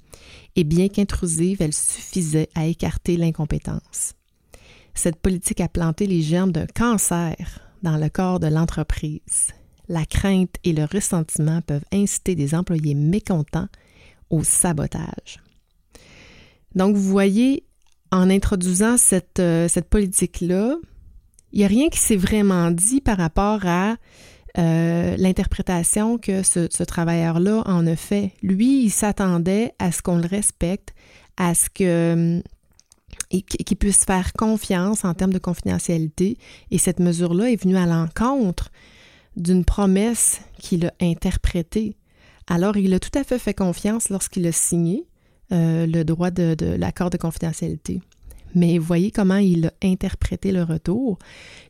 et 0.54 0.62
bien 0.62 0.86
qu'intrusive, 0.86 1.60
elle 1.60 1.72
suffisait 1.72 2.48
à 2.54 2.66
écarter 2.66 3.16
l'incompétence. 3.16 4.14
Cette 4.94 5.16
politique 5.16 5.60
a 5.60 5.68
planté 5.68 6.06
les 6.06 6.22
germes 6.22 6.52
d'un 6.52 6.66
cancer 6.66 7.60
dans 7.82 7.96
le 7.96 8.08
corps 8.08 8.38
de 8.38 8.46
l'entreprise. 8.46 9.48
La 9.88 10.04
crainte 10.04 10.56
et 10.64 10.72
le 10.72 10.84
ressentiment 10.84 11.60
peuvent 11.62 11.84
inciter 11.92 12.34
des 12.34 12.54
employés 12.54 12.94
mécontents 12.94 13.68
au 14.30 14.44
sabotage. 14.44 15.40
Donc, 16.74 16.94
vous 16.94 17.08
voyez, 17.08 17.64
en 18.12 18.30
introduisant 18.30 18.96
cette, 18.96 19.40
euh, 19.40 19.68
politique-là, 19.90 20.76
il 21.52 21.58
n'y 21.58 21.64
a 21.64 21.68
rien 21.68 21.88
qui 21.88 21.98
s'est 21.98 22.16
vraiment 22.16 22.70
dit 22.70 23.00
par 23.00 23.16
rapport 23.16 23.60
à 23.64 23.96
euh, 24.58 25.16
l'interprétation 25.16 26.18
que 26.18 26.42
ce, 26.42 26.82
travailleur-là 26.82 27.62
en 27.66 27.86
a 27.86 27.96
fait. 27.96 28.32
Lui, 28.42 28.84
il 28.84 28.90
s'attendait 28.90 29.72
à 29.78 29.92
ce 29.92 30.02
qu'on 30.02 30.16
le 30.16 30.26
respecte, 30.26 30.94
à 31.36 31.54
ce 31.54 31.68
que 31.70 32.42
qu'il 33.30 33.76
puisse 33.76 34.06
faire 34.06 34.32
confiance 34.32 35.04
en 35.04 35.12
termes 35.12 35.34
de 35.34 35.38
confidentialité. 35.38 36.38
Et 36.70 36.78
cette 36.78 36.98
mesure-là 36.98 37.50
est 37.50 37.62
venue 37.62 37.76
à 37.76 37.84
l'encontre 37.84 38.70
d'une 39.38 39.64
promesse 39.64 40.40
qu'il 40.58 40.86
a 40.86 40.92
interprétée. 41.00 41.96
Alors, 42.46 42.76
il 42.76 42.92
a 42.94 43.00
tout 43.00 43.16
à 43.18 43.24
fait 43.24 43.38
fait 43.38 43.54
confiance 43.54 44.08
lorsqu'il 44.10 44.46
a 44.46 44.52
signé 44.52 45.06
euh, 45.52 45.86
le 45.86 46.04
droit 46.04 46.30
de 46.30 46.76
l'accord 46.76 47.10
de 47.10 47.16
confidentialité 47.16 48.00
mais 48.54 48.78
voyez 48.78 49.10
comment 49.10 49.36
il 49.36 49.66
a 49.66 49.72
interprété 49.82 50.52
le 50.52 50.62
retour. 50.62 51.18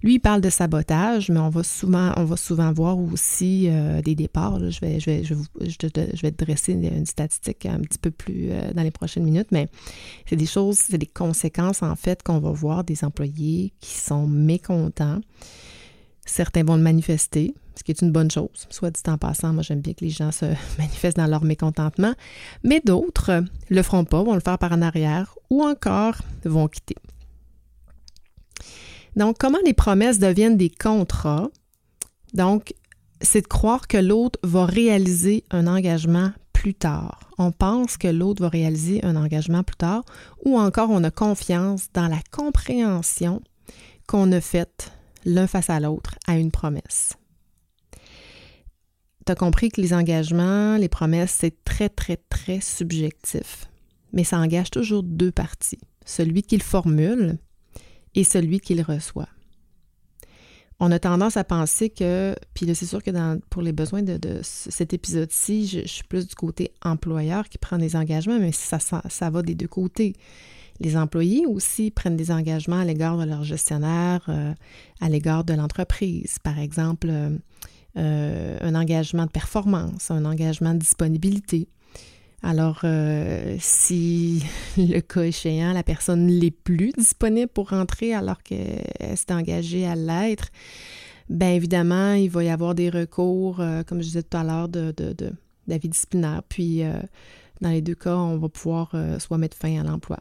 Lui, 0.03 0.15
il 0.15 0.19
parle 0.21 0.41
de 0.41 0.51
sabotage, 0.51 1.31
mais 1.31 1.41
on 1.41 1.49
va 1.49 1.63
souvent, 1.63 2.13
on 2.17 2.25
va 2.25 2.37
souvent 2.37 2.73
voir 2.73 2.99
aussi 2.99 3.67
euh, 3.69 4.01
des 4.03 4.15
départs. 4.15 4.59
Je, 4.71 4.81
vais, 4.81 5.01
je, 5.01 5.11
vais, 5.11 5.25
je, 5.25 6.23
vais 6.23 6.31
te 6.33 6.45
dresser 6.45 6.73
une, 6.73 7.07
statistique 7.07 7.67
un 7.67 7.81
petit 7.81 7.99
peu 7.99 8.11
plus 8.11 8.51
euh, 8.51 8.73
dans 8.73 8.83
les 8.83 8.91
prochaines 8.91 9.25
minutes, 9.25 9.49
mais 9.51 9.69
c'est 10.29 10.37
des 10.37 10.47
choses, 10.47 10.79
c'est 10.79 10.99
des 10.99 11.07
conséquences 11.07 11.83
en 11.83 11.97
fait 11.97 12.23
qu'on 12.23 12.39
va 12.39 12.51
voir 12.51 12.85
des 12.85 13.05
employés 13.05 13.73
qui 13.81 13.95
sont 13.95 14.27
mécontents. 14.27 15.21
Certains 16.29 16.63
vont 16.63 16.77
le 16.77 16.83
manifester, 16.83 17.55
ce 17.75 17.83
qui 17.83 17.91
est 17.91 18.03
une 18.03 18.13
bonne 18.13 18.31
chose. 18.31 18.67
Soit 18.69 18.91
dit 18.91 19.01
en 19.09 19.17
passant, 19.17 19.53
moi 19.53 19.63
j'aime 19.63 19.81
bien 19.81 19.95
que 19.95 20.05
les 20.05 20.11
gens 20.11 20.31
se 20.31 20.45
manifestent 20.79 21.17
dans 21.17 21.27
leur 21.27 21.45
mécontentement, 21.45 22.15
mais 22.63 22.81
d'autres 22.85 23.43
le 23.71 23.83
feront 23.83 24.05
pas, 24.05 24.23
vont 24.23 24.35
le 24.35 24.41
faire 24.41 24.59
par 24.59 24.73
en 24.73 24.83
arrière 24.83 25.35
ou 25.51 25.65
encore 25.65 26.17
vont 26.45 26.69
quitter. 26.69 26.97
Donc, 29.17 29.39
comment 29.39 29.59
les 29.65 29.73
promesses 29.73 30.19
deviennent 30.19 30.57
des 30.57 30.71
contrats? 30.71 31.49
Donc, 32.35 32.75
c'est 33.21 33.41
de 33.41 33.49
croire 33.49 33.89
que 33.89 33.97
l'autre 33.97 34.39
va 34.43 34.67
réaliser 34.67 35.45
un 35.51 35.67
engagement 35.67 36.31
plus 36.53 36.75
tard. 36.75 37.31
On 37.39 37.53
pense 37.53 37.97
que 37.97 38.09
l'autre 38.09 38.43
va 38.43 38.49
réaliser 38.49 39.03
un 39.05 39.17
engagement 39.17 39.63
plus 39.63 39.77
tard 39.77 40.05
ou 40.45 40.59
encore 40.59 40.91
on 40.91 41.03
a 41.05 41.11
confiance 41.11 41.89
dans 41.95 42.09
la 42.09 42.21
compréhension 42.31 43.41
qu'on 44.07 44.31
a 44.33 44.41
faite 44.41 44.93
l'un 45.29 45.47
face 45.47 45.71
à 45.71 45.79
l'autre 45.79 46.17
à 46.27 46.37
une 46.37 46.51
promesse 46.51 47.17
tu 49.29 49.33
as 49.33 49.35
compris 49.35 49.69
que 49.69 49.83
les 49.83 49.93
engagements, 49.93 50.79
les 50.79 50.89
promesses, 50.89 51.37
c'est 51.39 51.63
très, 51.63 51.91
très, 51.91 52.17
très 52.17 52.63
subjectif. 52.63 53.67
Mais 54.15 54.25
ça 54.25 54.39
engage 54.39 54.71
toujours 54.71 55.03
deux 55.03 55.31
parties, 55.31 55.81
celui 56.07 56.43
qui 56.43 56.57
le 56.57 56.63
formule 56.63 57.37
et 58.15 58.25
celui 58.25 58.59
qui 58.59 58.75
le 58.75 58.83
reçoit. 58.83 59.29
On 60.81 60.91
a 60.91 60.99
tendance 60.99 61.37
à 61.37 61.45
penser 61.45 61.91
que, 61.91 62.35
puis 62.55 62.65
là, 62.65 62.75
c'est 62.75 62.87
sûr 62.87 63.03
que 63.03 63.11
pour 63.51 63.61
les 63.61 63.73
besoins 63.73 64.03
de, 64.03 64.41
cet 64.43 64.95
épisode-ci, 64.95 65.67
je, 65.67 65.87
suis 65.87 66.05
plus 66.05 66.27
du 66.27 66.35
côté 66.35 66.73
employeur 66.83 67.51
qui 67.51 67.59
prend 67.59 67.77
des 67.77 67.97
engagements, 67.97 68.39
mais 68.41 68.53
ça, 68.53 68.79
ça, 68.79 69.31
va 69.31 69.43
des 69.43 69.55
deux 69.55 69.69
côtés. 69.69 70.15
Les 70.81 70.97
employés 70.97 71.45
aussi 71.47 71.91
prennent 71.91 72.17
des 72.17 72.31
engagements 72.31 72.79
à 72.79 72.85
l'égard 72.85 73.19
de 73.19 73.25
leur 73.25 73.43
gestionnaire, 73.43 74.25
euh, 74.29 74.55
à 75.01 75.09
l'égard 75.09 75.45
de 75.45 75.55
l'entreprise. 75.55 76.39
Par 76.43 76.59
exemple, 76.59 77.09
euh, 77.11 77.37
euh, 77.97 78.59
un 78.61 78.75
engagement 78.75 79.27
de 79.27 79.31
performance, 79.31 80.11
un 80.11 80.25
engagement 80.25 80.75
de 80.75 80.79
disponibilité. 80.79 81.69
Alors, 82.45 82.85
si 83.59 84.45
le 84.77 85.01
cas 85.01 85.23
échéant, 85.23 85.73
la 85.73 85.83
personne 85.83 86.27
n'est 86.27 86.53
plus 86.53 86.93
disponible 86.97 87.49
pour 87.49 87.71
rentrer 87.71 88.15
alors 88.15 88.41
qu'elle 88.45 89.17
s'est 89.17 89.33
engagée 89.33 89.85
à 89.85 89.97
l'être, 89.97 90.47
bien 91.29 91.51
évidemment, 91.51 92.13
il 92.13 92.31
va 92.31 92.45
y 92.45 92.49
avoir 92.49 92.77
des 92.77 92.91
recours, 92.91 93.57
comme 93.89 93.99
je 93.99 94.07
disais 94.07 94.23
tout 94.23 94.37
à 94.37 94.45
l'heure, 94.45 94.69
de, 94.69 94.95
d'avis 95.67 95.89
disciplinaire. 95.89 96.45
Puis, 96.49 96.83
dans 97.61 97.71
les 97.71 97.83
deux 97.83 97.97
cas, 97.97 98.15
on 98.15 98.39
va 98.39 98.49
pouvoir 98.49 98.95
soit 99.19 99.39
mettre 99.39 99.57
fin 99.57 99.81
à 99.81 99.83
l'emploi. 99.83 100.21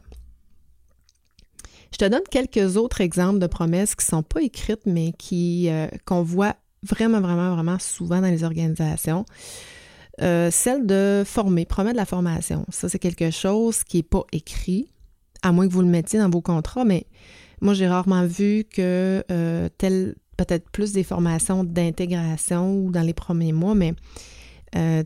Je 1.92 1.98
te 1.98 2.04
donne 2.04 2.22
quelques 2.30 2.76
autres 2.76 3.00
exemples 3.00 3.38
de 3.38 3.46
promesses 3.46 3.94
qui 3.94 4.04
ne 4.04 4.16
sont 4.16 4.22
pas 4.22 4.42
écrites, 4.42 4.86
mais 4.86 5.12
qui, 5.18 5.70
qu'on 6.04 6.22
voit 6.22 6.56
vraiment, 6.82 7.20
vraiment, 7.20 7.54
vraiment 7.54 7.78
souvent 7.78 8.20
dans 8.20 8.28
les 8.28 8.44
organisations. 8.44 9.24
Euh, 10.20 10.50
celle 10.50 10.84
de 10.86 11.22
former, 11.24 11.64
promettre 11.64 11.96
la 11.96 12.04
formation. 12.04 12.64
Ça, 12.70 12.88
c'est 12.88 12.98
quelque 12.98 13.30
chose 13.30 13.84
qui 13.84 13.98
n'est 13.98 14.02
pas 14.02 14.24
écrit, 14.32 14.90
à 15.42 15.52
moins 15.52 15.68
que 15.68 15.72
vous 15.72 15.82
le 15.82 15.88
mettiez 15.88 16.18
dans 16.18 16.28
vos 16.28 16.40
contrats, 16.40 16.84
mais 16.84 17.06
moi, 17.60 17.74
j'ai 17.74 17.86
rarement 17.86 18.26
vu 18.26 18.64
que 18.64 19.22
euh, 19.30 19.68
tel, 19.78 20.16
peut-être 20.36 20.68
plus 20.70 20.92
des 20.92 21.04
formations 21.04 21.62
d'intégration 21.62 22.74
ou 22.74 22.90
dans 22.90 23.02
les 23.02 23.14
premiers 23.14 23.52
mois, 23.52 23.74
mais 23.74 23.94
euh, 24.74 25.04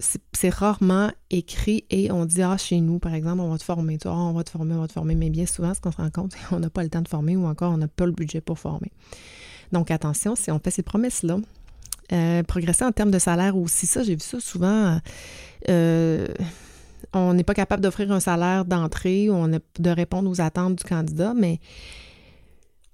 c'est 0.00 0.50
rarement 0.50 1.10
écrit 1.30 1.84
et 1.90 2.12
on 2.12 2.24
dit, 2.24 2.42
ah, 2.42 2.56
chez 2.56 2.80
nous, 2.80 2.98
par 3.00 3.14
exemple, 3.14 3.40
on 3.40 3.50
va 3.50 3.58
te 3.58 3.64
former, 3.64 3.98
tu 3.98 4.06
on 4.06 4.32
va 4.32 4.44
te 4.44 4.50
former, 4.50 4.74
on 4.74 4.80
va 4.80 4.86
te 4.86 4.92
former, 4.92 5.16
mais 5.16 5.28
bien 5.28 5.46
souvent, 5.46 5.74
ce 5.74 5.80
qu'on 5.80 5.90
se 5.90 5.96
rend 5.96 6.10
compte, 6.10 6.32
c'est 6.32 6.48
qu'on 6.48 6.60
n'a 6.60 6.70
pas 6.70 6.84
le 6.84 6.88
temps 6.88 7.02
de 7.02 7.08
former 7.08 7.36
ou 7.36 7.46
encore 7.46 7.72
on 7.72 7.78
n'a 7.78 7.88
pas 7.88 8.06
le 8.06 8.12
budget 8.12 8.40
pour 8.40 8.58
former. 8.58 8.92
Donc 9.72 9.90
attention, 9.90 10.36
si 10.36 10.50
on 10.50 10.60
fait 10.60 10.70
ces 10.70 10.82
promesses-là, 10.82 11.38
euh, 12.12 12.42
progresser 12.44 12.84
en 12.84 12.92
termes 12.92 13.10
de 13.10 13.18
salaire 13.18 13.56
aussi, 13.56 13.86
ça, 13.86 14.02
j'ai 14.02 14.14
vu 14.14 14.20
ça 14.20 14.40
souvent. 14.40 15.00
Euh, 15.68 16.26
on 17.12 17.34
n'est 17.34 17.44
pas 17.44 17.54
capable 17.54 17.82
d'offrir 17.82 18.12
un 18.12 18.20
salaire 18.20 18.64
d'entrée, 18.64 19.28
a 19.28 19.46
de 19.78 19.90
répondre 19.90 20.30
aux 20.30 20.40
attentes 20.40 20.76
du 20.76 20.84
candidat, 20.84 21.34
mais 21.34 21.58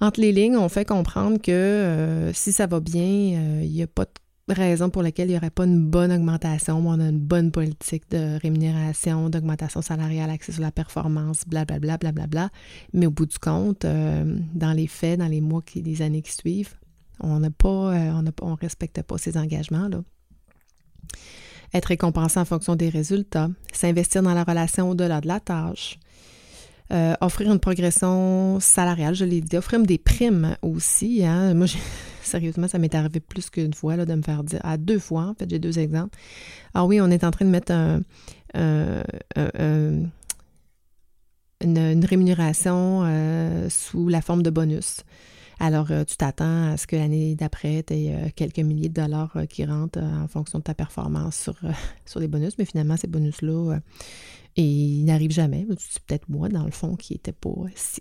entre 0.01 0.21
les 0.21 0.33
lignes, 0.33 0.57
on 0.57 0.69
fait 0.69 0.85
comprendre 0.85 1.41
que 1.41 1.53
euh, 1.53 2.33
si 2.33 2.51
ça 2.51 2.67
va 2.67 2.81
bien, 2.81 3.61
il 3.63 3.71
n'y 3.71 3.83
a 3.83 3.87
pas 3.87 4.05
de 4.05 4.11
raison 4.53 4.91
pour 4.91 5.03
laquelle 5.03 5.29
il 5.29 5.33
n'y 5.33 5.37
aurait 5.37 5.51
pas 5.51 5.65
une 5.65 5.87
bonne 5.87 6.13
augmentation. 6.13 6.77
On 6.87 7.01
a 7.01 7.09
une 7.09 7.19
bonne 7.19 7.51
politique 7.51 8.11
de 8.11 8.39
rémunération, 8.41 9.31
d'augmentation 9.31 9.81
salariale 9.81 10.31
axée 10.31 10.53
sur 10.53 10.63
la 10.63 10.71
performance, 10.71 11.45
blablabla, 11.47 11.97
blablabla. 11.97 12.27
Bla, 12.27 12.49
bla, 12.49 12.51
Mais 12.93 13.07
au 13.07 13.11
bout 13.11 13.27
du 13.27 13.39
compte, 13.39 13.85
euh, 13.85 14.39
dans 14.55 14.73
les 14.73 14.87
faits, 14.87 15.19
dans 15.19 15.29
les 15.29 15.41
mois, 15.41 15.63
qui, 15.63 15.83
les 15.83 16.03
années 16.03 16.23
qui 16.23 16.33
suivent, 16.33 16.75
on 17.21 17.41
n'a 17.41 17.51
pas, 17.51 17.95
euh, 17.95 18.23
on 18.43 18.51
ne 18.51 18.57
respecte 18.57 19.01
pas 19.03 19.19
ces 19.19 19.39
engagements-là. 19.39 20.03
Être 21.73 21.87
récompensé 21.87 22.39
en 22.39 22.45
fonction 22.45 22.77
des 22.77 22.89
résultats, 22.89 23.49
s'investir 23.73 24.23
dans 24.23 24.35
la 24.35 24.45
relation 24.45 24.91
au-delà 24.91 25.21
de 25.21 25.29
la 25.29 25.41
tâche, 25.41 25.99
Euh, 26.93 27.15
offrir 27.23 27.51
une 27.51 27.61
progression 27.61 28.59
salariale, 28.61 29.15
je 29.15 29.25
l'ai 29.25 29.41
dit. 29.41 29.57
Offrir 29.57 29.81
des 29.81 29.99
primes 29.99 30.57
aussi. 30.63 31.25
Hein. 31.25 31.55
Sérieusement, 32.27 32.69
ça 32.69 32.79
m'est 32.79 32.95
arrivé 32.95 33.21
plus 33.21 33.51
qu'une 33.51 33.75
fois 33.75 33.97
là, 33.97 34.05
de 34.05 34.15
me 34.15 34.23
faire 34.23 34.45
dire, 34.45 34.61
à 34.63 34.77
deux 34.77 34.99
fois, 34.99 35.27
en 35.27 35.35
fait, 35.35 35.49
j'ai 35.49 35.59
deux 35.59 35.79
exemples. 35.79 36.17
Ah 36.75 36.85
oui, 36.85 37.01
on 37.01 37.11
est 37.11 37.25
en 37.25 37.31
train 37.31 37.45
de 37.45 37.51
mettre 37.51 37.73
un, 37.73 38.01
une, 41.63 42.05
rémunération 42.05 43.03
euh, 43.05 43.69
sous 43.69 44.09
la 44.09 44.21
forme 44.21 44.43
de 44.43 44.51
bonus. 44.51 45.01
Alors, 45.61 45.91
euh, 45.91 46.05
tu 46.05 46.17
t'attends 46.17 46.73
à 46.73 46.77
ce 46.77 46.87
que 46.87 46.97
l'année 46.97 47.37
d'après, 47.37 47.85
tu 47.87 47.95
aies 47.95 48.33
quelques 48.35 48.59
milliers 48.59 48.89
de 48.89 49.01
dollars 49.01 49.37
qui 49.49 49.65
rentrent 49.65 50.03
en 50.03 50.27
fonction 50.27 50.59
de 50.59 50.65
ta 50.65 50.75
performance 50.75 51.37
sur, 51.37 51.55
sur 52.07 52.21
les 52.21 52.29
bonus, 52.29 52.59
mais 52.59 52.65
finalement, 52.65 52.97
ces 52.97 53.07
bonus-là 53.07 53.79
et 54.57 54.63
il 54.63 55.05
n'arrive 55.05 55.33
jamais. 55.33 55.67
C'est 55.79 56.03
peut-être 56.05 56.29
moi, 56.29 56.49
dans 56.49 56.65
le 56.65 56.71
fond, 56.71 56.95
qui 56.95 57.15
n'était 57.15 57.33
pas 57.33 57.51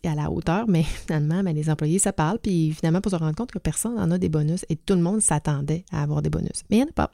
à 0.04 0.16
la 0.16 0.30
hauteur, 0.30 0.68
mais 0.68 0.84
finalement, 1.08 1.44
ben, 1.44 1.56
les 1.56 1.70
employés, 1.70 2.00
ça 2.00 2.14
parle. 2.14 2.40
Puis 2.40 2.74
finalement, 2.74 3.02
pour 3.02 3.12
se 3.12 3.16
rendre 3.16 3.36
compte 3.36 3.52
que 3.52 3.60
personne 3.60 3.96
n'en 3.96 4.12
a 4.12 4.18
des 4.18 4.30
bonus 4.30 4.66
et 4.70 4.76
tout 4.76 4.94
le 4.94 5.02
monde 5.02 5.22
s'attendait 5.22 5.84
à 5.92 6.04
avoir 6.04 6.22
des 6.22 6.30
bonus. 6.30 6.64
Mais 6.70 6.78
il 6.78 6.80
n'y 6.80 6.86
en 6.86 6.90
a 6.90 6.94
pas. 6.94 7.12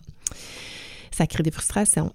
Ça 1.12 1.26
crée 1.26 1.44
des 1.44 1.52
frustrations. 1.52 2.14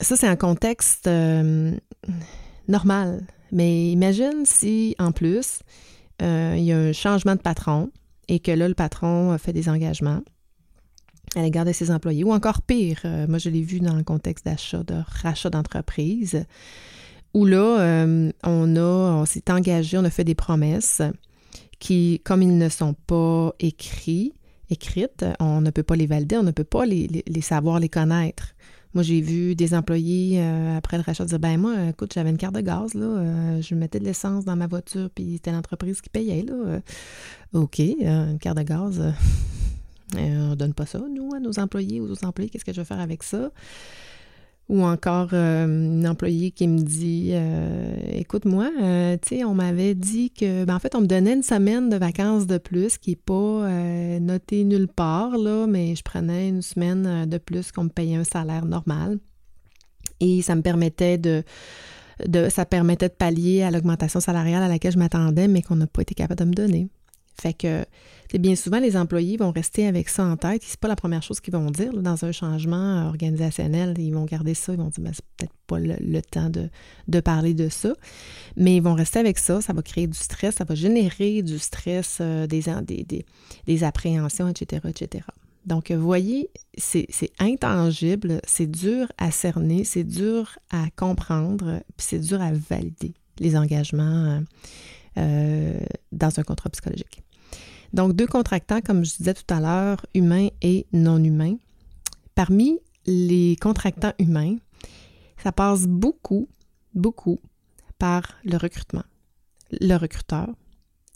Ça, 0.00 0.16
c'est 0.16 0.28
un 0.28 0.36
contexte 0.36 1.06
euh, 1.06 1.74
normal. 2.68 3.26
Mais 3.52 3.90
imagine 3.90 4.44
si, 4.44 4.94
en 4.98 5.12
plus, 5.12 5.60
euh, 6.22 6.54
il 6.56 6.64
y 6.64 6.72
a 6.72 6.78
un 6.78 6.92
changement 6.92 7.34
de 7.34 7.40
patron 7.40 7.90
et 8.28 8.40
que 8.40 8.52
là, 8.52 8.68
le 8.68 8.74
patron 8.74 9.36
fait 9.38 9.52
des 9.52 9.68
engagements 9.68 10.22
à 11.36 11.42
l'égard 11.42 11.64
de 11.64 11.72
ses 11.72 11.90
employés. 11.90 12.24
Ou 12.24 12.32
encore 12.32 12.62
pire, 12.62 13.00
euh, 13.04 13.26
moi 13.28 13.38
je 13.38 13.50
l'ai 13.50 13.62
vu 13.62 13.80
dans 13.80 13.94
le 13.94 14.02
contexte 14.02 14.44
d'achat, 14.44 14.82
de 14.82 14.94
rachat 15.22 15.50
d'entreprise, 15.50 16.44
où 17.34 17.44
là, 17.44 17.80
euh, 17.80 18.32
on 18.42 18.76
a, 18.76 18.80
on 19.20 19.24
s'est 19.24 19.50
engagé, 19.50 19.98
on 19.98 20.04
a 20.04 20.10
fait 20.10 20.24
des 20.24 20.34
promesses 20.34 21.02
qui, 21.78 22.20
comme 22.24 22.42
ils 22.42 22.58
ne 22.58 22.68
sont 22.68 22.94
pas 22.94 23.52
écrits, 23.60 24.34
écrites, 24.68 25.24
on 25.38 25.60
ne 25.60 25.70
peut 25.70 25.82
pas 25.82 25.96
les 25.96 26.06
valider, 26.06 26.36
on 26.36 26.42
ne 26.42 26.50
peut 26.50 26.64
pas 26.64 26.84
les, 26.84 27.22
savoir, 27.40 27.78
les 27.80 27.88
connaître. 27.88 28.54
Moi, 28.92 29.04
j'ai 29.04 29.20
vu 29.20 29.54
des 29.54 29.72
employés 29.72 30.40
euh, 30.40 30.76
après 30.76 30.96
le 30.96 31.04
rachat 31.04 31.24
dire 31.24 31.38
Ben, 31.38 31.56
moi, 31.56 31.90
écoute, 31.90 32.12
j'avais 32.12 32.30
une 32.30 32.36
carte 32.36 32.56
de 32.56 32.60
gaz, 32.60 32.94
là, 32.94 33.60
je 33.60 33.74
mettais 33.76 34.00
de 34.00 34.04
l'essence 34.04 34.44
dans 34.44 34.56
ma 34.56 34.66
voiture, 34.66 35.08
puis 35.14 35.34
c'était 35.34 35.52
l'entreprise 35.52 36.00
qui 36.00 36.10
payait, 36.10 36.42
là. 36.42 36.80
OK, 37.52 37.78
une 37.78 38.38
carte 38.40 38.58
de 38.58 38.64
gaz, 38.64 39.00
on 40.16 40.50
ne 40.50 40.54
donne 40.54 40.74
pas 40.74 40.86
ça, 40.86 40.98
nous, 40.98 41.34
à 41.34 41.40
nos 41.40 41.58
employés, 41.58 42.00
aux 42.00 42.10
autres 42.10 42.26
employés. 42.26 42.50
Qu'est-ce 42.50 42.64
que 42.64 42.72
je 42.72 42.80
vais 42.80 42.84
faire 42.84 43.00
avec 43.00 43.22
ça? 43.22 43.50
Ou 44.68 44.84
encore 44.84 45.30
euh, 45.32 45.66
un 45.66 46.04
employé 46.04 46.52
qui 46.52 46.68
me 46.68 46.78
dit 46.78 47.30
euh, 47.32 47.96
Écoute, 48.12 48.44
moi, 48.44 48.70
tu 49.20 49.36
sais, 49.36 49.44
on 49.44 49.54
m'avait 49.54 49.96
dit 49.96 50.30
que, 50.30 50.64
ben, 50.64 50.76
en 50.76 50.78
fait, 50.78 50.94
on 50.94 51.00
me 51.00 51.06
donnait 51.06 51.34
une 51.34 51.42
semaine 51.42 51.88
de 51.88 51.96
vacances 51.96 52.46
de 52.46 52.58
plus 52.58 52.96
qui 52.96 53.10
n'est 53.10 53.16
pas 53.16 53.68
notée 54.20 54.64
nulle 54.64 54.88
part, 54.88 55.36
là, 55.36 55.66
mais 55.66 55.96
je 55.96 56.02
prenais 56.02 56.48
une 56.48 56.62
semaine 56.62 57.26
de 57.28 57.38
plus 57.38 57.72
qu'on 57.72 57.84
me 57.84 57.88
payait 57.88 58.16
un 58.16 58.24
salaire 58.24 58.64
normal. 58.64 59.18
Et 60.20 60.42
ça 60.42 60.54
me 60.54 60.62
permettait 60.62 61.18
de, 61.18 61.42
de 62.26 62.48
ça 62.48 62.64
permettait 62.64 63.08
de 63.08 63.14
pallier 63.14 63.62
à 63.62 63.70
l'augmentation 63.70 64.20
salariale 64.20 64.62
à 64.62 64.68
laquelle 64.68 64.92
je 64.92 64.98
m'attendais, 64.98 65.48
mais 65.48 65.62
qu'on 65.62 65.76
n'a 65.76 65.86
pas 65.86 66.02
été 66.02 66.14
capable 66.14 66.40
de 66.40 66.44
me 66.44 66.52
donner. 66.52 66.88
Fait 67.40 67.54
que 67.54 67.84
bien 68.38 68.54
souvent, 68.54 68.78
les 68.78 68.96
employés 68.96 69.36
vont 69.36 69.50
rester 69.50 69.86
avec 69.86 70.08
ça 70.08 70.24
en 70.24 70.36
tête. 70.36 70.62
C'est 70.64 70.78
pas 70.78 70.88
la 70.88 70.96
première 70.96 71.22
chose 71.22 71.40
qu'ils 71.40 71.54
vont 71.54 71.70
dire 71.70 71.92
dans 71.94 72.24
un 72.24 72.32
changement 72.32 73.06
organisationnel. 73.08 73.94
Ils 73.98 74.12
vont 74.12 74.24
garder 74.24 74.54
ça, 74.54 74.72
ils 74.72 74.78
vont 74.78 74.88
dire 74.88 75.02
ben, 75.02 75.12
c'est 75.14 75.24
peut-être 75.36 75.54
pas 75.66 75.78
le, 75.78 76.22
temps 76.22 76.50
de, 76.50 77.20
parler 77.20 77.54
de 77.54 77.68
ça. 77.68 77.92
Mais 78.56 78.76
ils 78.76 78.82
vont 78.82 78.94
rester 78.94 79.18
avec 79.18 79.38
ça, 79.38 79.60
ça 79.60 79.72
va 79.72 79.82
créer 79.82 80.06
du 80.06 80.18
stress, 80.18 80.56
ça 80.56 80.64
va 80.64 80.74
générer 80.74 81.42
du 81.42 81.58
stress, 81.58 82.18
euh, 82.20 82.46
des, 82.46 82.62
des, 82.84 83.24
des, 83.66 83.84
appréhensions, 83.84 84.48
etc., 84.48 84.82
etc. 84.88 85.24
Donc, 85.66 85.90
vous 85.90 86.02
voyez, 86.02 86.50
c'est 86.76 87.06
intangible, 87.38 88.40
c'est 88.46 88.70
dur 88.70 89.12
à 89.18 89.30
cerner, 89.30 89.84
c'est 89.84 90.04
dur 90.04 90.58
à 90.70 90.86
comprendre, 90.96 91.82
puis 91.96 92.06
c'est 92.06 92.18
dur 92.18 92.40
à 92.40 92.52
valider 92.52 93.14
les 93.38 93.56
engagements 93.56 94.40
euh, 95.18 95.80
dans 96.12 96.38
un 96.38 96.42
contrat 96.42 96.70
psychologique. 96.70 97.22
Donc, 97.92 98.14
deux 98.14 98.26
contractants, 98.26 98.80
comme 98.80 99.04
je 99.04 99.16
disais 99.16 99.34
tout 99.34 99.52
à 99.52 99.60
l'heure, 99.60 100.04
humains 100.14 100.48
et 100.62 100.86
non 100.92 101.22
humains. 101.22 101.56
Parmi 102.34 102.78
les 103.06 103.56
contractants 103.60 104.12
humains, 104.18 104.56
ça 105.42 105.52
passe 105.52 105.86
beaucoup, 105.86 106.48
beaucoup 106.94 107.40
par 107.98 108.22
le 108.44 108.56
recrutement. 108.56 109.04
Le 109.72 109.96
recruteur, 109.96 110.48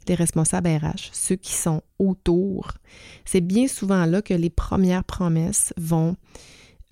les 0.09 0.15
responsables 0.15 0.69
RH, 0.69 1.11
ceux 1.13 1.37
qui 1.37 1.53
sont 1.53 1.83
autour. 1.99 2.73
C'est 3.25 3.41
bien 3.41 3.69
souvent 3.69 4.05
là 4.05 4.23
que 4.23 4.35
les 4.35 4.51
premières 4.51 5.05
promesses 5.05 5.73
vont 5.77 6.17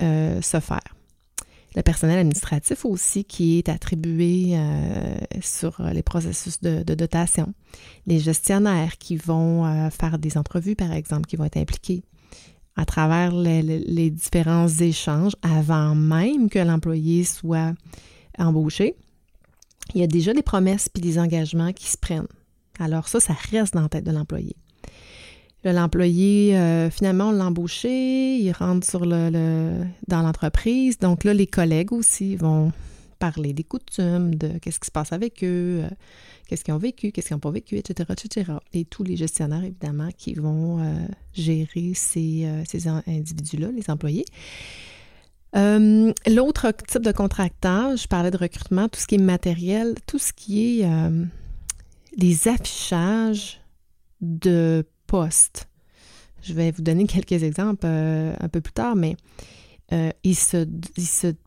euh, 0.01 0.41
se 0.41 0.61
faire 0.61 0.97
le 1.75 1.83
personnel 1.83 2.19
administratif 2.19 2.85
aussi 2.85 3.25
qui 3.25 3.59
est 3.59 3.69
attribué 3.69 4.53
euh, 4.55 5.17
sur 5.41 5.83
les 5.93 6.03
processus 6.03 6.61
de, 6.61 6.83
dotation, 6.95 7.55
les 8.07 8.19
gestionnaires 8.19 8.99
qui 8.99 9.17
vont 9.17 9.65
euh, 9.65 9.91
faire 9.91 10.19
des 10.19 10.37
entrevues, 10.37 10.77
par 10.77 10.93
exemple, 10.93 11.27
qui 11.27 11.37
vont 11.37 11.45
être 11.45 11.57
impliqués 11.57 12.03
à 12.77 12.85
travers 12.85 13.33
les, 13.33 14.11
différents 14.11 14.69
échanges 14.69 15.37
avant 15.43 15.95
même 15.95 16.49
que 16.49 16.59
l'employé 16.59 17.25
soit 17.25 17.75
embauché. 18.39 18.97
Il 19.95 20.01
y 20.01 20.05
a 20.05 20.07
déjà 20.07 20.33
des 20.33 20.43
promesses 20.43 20.89
puis 20.89 21.03
des 21.03 21.19
engagements 21.19 21.73
qui 21.73 21.91
se 21.91 21.99
prennent. 21.99 22.29
Alors 22.79 23.09
ça, 23.09 23.21
ça 23.21 23.35
reste 23.51 23.75
dans 23.75 23.83
la 23.83 23.89
tête 23.89 24.05
de 24.05 24.11
l'employé. 24.11 24.57
L'employé, 25.65 26.57
euh, 26.59 26.91
finalement, 26.91 27.29
on 27.29 27.33
l'a 27.33 27.47
embauché, 27.47 28.37
il 28.37 28.51
rentre 28.51 28.85
sur 28.89 29.07
le, 29.07 29.85
dans 30.09 30.23
l'entreprise. 30.23 30.99
Donc 30.99 31.23
là, 31.23 31.33
les 31.35 31.47
collègues 31.47 31.93
aussi 31.93 32.35
vont 32.35 32.73
parler 33.21 33.53
des 33.53 33.63
coutumes, 33.63 34.35
de 34.35 34.59
qu'est-ce 34.59 34.81
qui 34.81 34.87
se 34.87 34.91
passe 34.91 35.13
avec 35.13 35.45
eux, 35.45 35.85
euh, 35.85 35.89
qu'est-ce 36.49 36.65
qu'ils 36.65 36.75
ont 36.75 36.79
vécu, 36.79 37.13
qu'est-ce 37.13 37.29
qu'ils 37.29 37.37
n'ont 37.37 37.41
pas 37.41 37.53
vécu, 37.53 37.77
etc., 37.77 38.11
etc. 38.11 38.53
Et 38.73 38.85
tous 38.85 39.05
les 39.05 39.17
gestionnaires, 39.17 39.63
évidemment, 39.63 40.09
qui 40.19 40.35
vont 40.35 40.81
euh, 40.81 40.95
gérer 41.33 41.93
ces, 41.95 42.49
ces 42.69 42.89
individus-là, 42.89 43.69
les 43.71 43.89
employés. 43.89 44.25
L'autre 45.55 46.73
type 46.89 47.03
de 47.03 47.13
contractant, 47.13 47.95
je 47.95 48.09
parlais 48.09 48.33
de 48.33 48.39
recrutement, 48.39 48.89
tout 48.89 48.99
ce 48.99 49.07
qui 49.07 49.15
est 49.15 49.19
matériel, 49.19 49.95
tout 50.09 50.19
ce 50.19 50.33
qui 50.33 50.81
est 50.81 50.89
les 52.17 52.49
affichages 52.49 53.61
de 54.21 54.85
je 56.43 56.55
vais 56.55 56.71
vous 56.71 56.83
donner 56.83 57.07
quelques 57.07 57.43
exemples 57.43 57.85
euh, 57.85 58.35
un 58.41 58.49
peu 58.49 58.61
plus 58.61 58.73
tard, 58.73 58.97
mais 58.97 59.17
euh, 59.93 60.11
il, 60.25 60.35
se, 60.35 60.67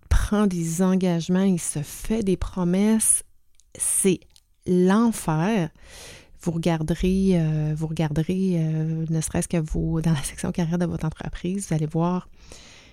prend 0.10 0.48
des 0.48 0.82
engagements, 0.82 1.44
il 1.44 1.60
se 1.60 1.80
fait 1.80 2.24
des 2.24 2.38
promesses. 2.38 3.24
C'est 3.78 4.20
l'enfer. 4.66 5.70
Vous 6.42 6.52
regarderez, 6.52 7.32
euh, 7.34 7.74
vous 7.76 7.88
regarderez, 7.88 8.60
ne 9.10 9.22
serait-ce 9.22 9.48
que 9.48 9.58
vous, 9.58 10.02
dans 10.02 10.14
la 10.14 10.24
section 10.24 10.52
carrière 10.52 10.78
de 10.78 10.86
votre 10.86 11.06
entreprise, 11.06 11.68
vous 11.68 11.74
allez 11.74 11.88
voir 11.88 12.30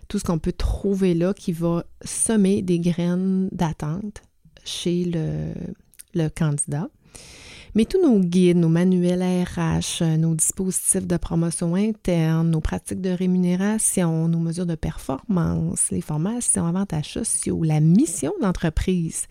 tout 0.09 0.19
ce 0.19 0.25
qu'on 0.25 0.39
peut 0.39 0.53
trouver 0.53 1.15
là 1.15 1.35
qui 1.35 1.53
va 1.53 1.85
semer 2.03 2.63
des 2.63 2.81
graines 2.81 3.49
d'attente 3.53 4.23
chez 4.65 5.05
le 6.15 6.29
candidat. 6.31 6.89
Mais 7.75 7.87
tous 7.87 8.03
nos 8.03 8.19
guides, 8.19 8.59
nos 8.59 8.69
manuels 8.69 9.23
RH, 9.23 10.19
nos 10.19 10.35
dispositifs 10.35 11.07
de 11.07 11.17
promotion 11.17 11.75
interne, 11.75 12.51
nos 12.51 12.61
pratiques 12.61 13.01
de 13.01 13.09
rémunération, 13.09 14.29
nos 14.29 14.41
mesures 14.41 14.67
de 14.67 14.75
performance, 14.75 15.91
les 15.91 16.03
formations, 16.03 16.67
avantages 16.67 17.15
sociaux, 17.15 17.63
la 17.65 17.81
mission 17.81 18.35
d'entreprise 18.43 19.27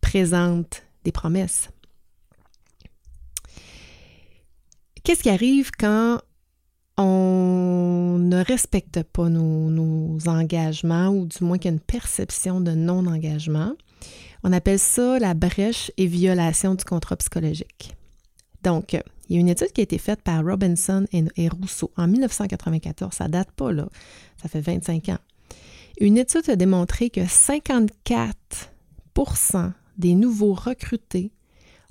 présentent 0.00 0.82
des 1.04 1.12
promesses. 1.12 1.70
Qu'est-ce 5.04 5.22
qui 5.22 5.30
arrive 5.30 5.70
quand 5.78 6.18
on 6.98 8.18
ne 8.18 8.42
respecte 8.42 9.04
pas 9.04 9.28
nos, 9.28 9.70
nos 9.70 10.18
engagements 10.28 11.10
ou 11.10 11.26
du 11.26 11.44
moins 11.44 11.58
qu'il 11.58 11.70
y 11.70 11.74
a 11.74 11.76
une 11.76 11.80
perception 11.80 12.60
de 12.60 12.72
non-engagement? 12.72 13.74
On 14.48 14.52
appelle 14.52 14.78
ça 14.78 15.18
la 15.18 15.34
brèche 15.34 15.90
et 15.96 16.06
violation 16.06 16.76
du 16.76 16.84
contrat 16.84 17.16
psychologique. 17.16 17.96
Donc, 18.62 18.92
il 18.92 19.34
y 19.34 19.38
a 19.38 19.40
une 19.40 19.48
étude 19.48 19.72
qui 19.72 19.80
a 19.80 19.82
été 19.82 19.98
faite 19.98 20.22
par 20.22 20.44
Robinson 20.44 21.04
et 21.12 21.48
Rousseau 21.48 21.90
en 21.96 22.06
1994. 22.06 23.12
Ça 23.12 23.26
date 23.26 23.50
pas, 23.50 23.72
là. 23.72 23.88
Ça 24.40 24.48
fait 24.48 24.60
25 24.60 25.08
ans. 25.08 25.18
Une 25.98 26.16
étude 26.16 26.48
a 26.48 26.54
démontré 26.54 27.10
que 27.10 27.22
54% 27.22 29.72
des 29.98 30.14
nouveaux 30.14 30.54
recrutés 30.54 31.32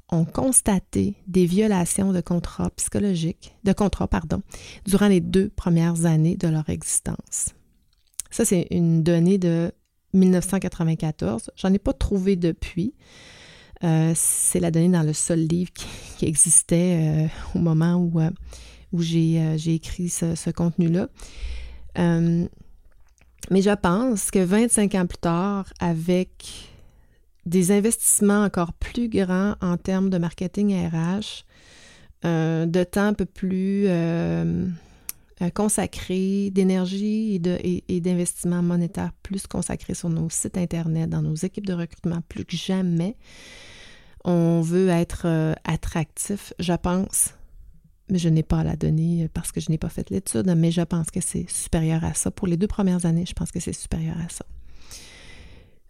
ont 0.09 0.23
constaté 0.23 1.15
des 1.27 1.45
violations 1.45 2.13
de 2.13 2.21
contrats 2.21 2.69
psychologiques, 2.77 3.53
de 3.65 3.73
contrats, 3.73 4.07
pardon, 4.07 4.41
durant 4.85 5.09
les 5.09 5.19
deux 5.19 5.49
premières 5.49 6.05
années 6.05 6.37
de 6.37 6.47
leur 6.47 6.69
existence. 6.69 7.49
Ça, 8.31 8.45
c'est 8.45 8.67
une 8.71 9.03
donnée 9.03 9.39
de 9.39 9.73
1994. 10.15 11.51
J'en 11.55 11.73
ai 11.73 11.79
pas 11.79 11.93
trouvé 11.93 12.35
depuis. 12.35 12.93
Euh, 13.83 14.13
c'est 14.15 14.59
la 14.59 14.71
donnée 14.71 14.89
dans 14.89 15.03
le 15.03 15.13
seul 15.13 15.39
livre 15.39 15.71
qui, 15.73 16.25
existait 16.25 16.97
euh, 16.97 17.27
au 17.55 17.59
moment 17.59 17.95
où, 17.95 18.19
euh, 18.19 18.29
où 18.93 19.01
j'ai 19.01 19.57
écrit 19.67 20.09
ce, 20.09 20.49
contenu-là. 20.49 21.07
mais 21.97 23.61
je 23.61 23.75
pense 23.75 24.31
que 24.31 24.39
25 24.39 24.95
ans 24.95 25.05
plus 25.05 25.17
tard, 25.17 25.65
avec 25.79 26.71
des 27.45 27.71
investissements 27.71 28.43
encore 28.43 28.73
plus 28.73 29.07
grands 29.07 29.55
en 29.61 29.77
termes 29.77 30.09
de 30.09 30.17
marketing 30.17 30.73
RH, 30.89 31.45
de 32.23 32.83
temps 32.83 33.05
un 33.05 33.13
peu 33.13 33.25
plus 33.25 33.87
consacré, 35.53 36.49
d'énergie 36.51 37.41
et 37.87 38.01
d'investissement 38.01 38.61
monétaire 38.61 39.11
plus 39.21 39.47
consacré 39.47 39.93
sur 39.93 40.09
nos 40.09 40.29
sites 40.29 40.57
Internet, 40.57 41.09
dans 41.09 41.21
nos 41.21 41.35
équipes 41.35 41.65
de 41.65 41.73
recrutement 41.73 42.21
plus 42.29 42.45
que 42.45 42.55
jamais, 42.55 43.17
on 44.25 44.61
veut 44.61 44.89
être 44.89 45.23
euh, 45.25 45.53
attractif, 45.63 46.51
je 46.59 46.73
pense, 46.73 47.35
mais 48.09 48.17
je 48.17 48.27
n'ai 48.27 48.43
pas 48.43 48.63
la 48.63 48.75
donnée 48.75 49.29
parce 49.33 49.51
que 49.51 49.61
je 49.61 49.69
n'ai 49.69 49.77
pas 49.77 49.89
fait 49.89 50.09
l'étude, 50.09 50.51
mais 50.57 50.71
je 50.71 50.81
pense 50.81 51.11
que 51.11 51.21
c'est 51.21 51.49
supérieur 51.49 52.03
à 52.03 52.13
ça. 52.13 52.31
Pour 52.31 52.47
les 52.47 52.57
deux 52.57 52.67
premières 52.67 53.05
années, 53.05 53.25
je 53.27 53.33
pense 53.33 53.51
que 53.51 53.59
c'est 53.59 53.73
supérieur 53.73 54.15
à 54.17 54.29
ça. 54.29 54.45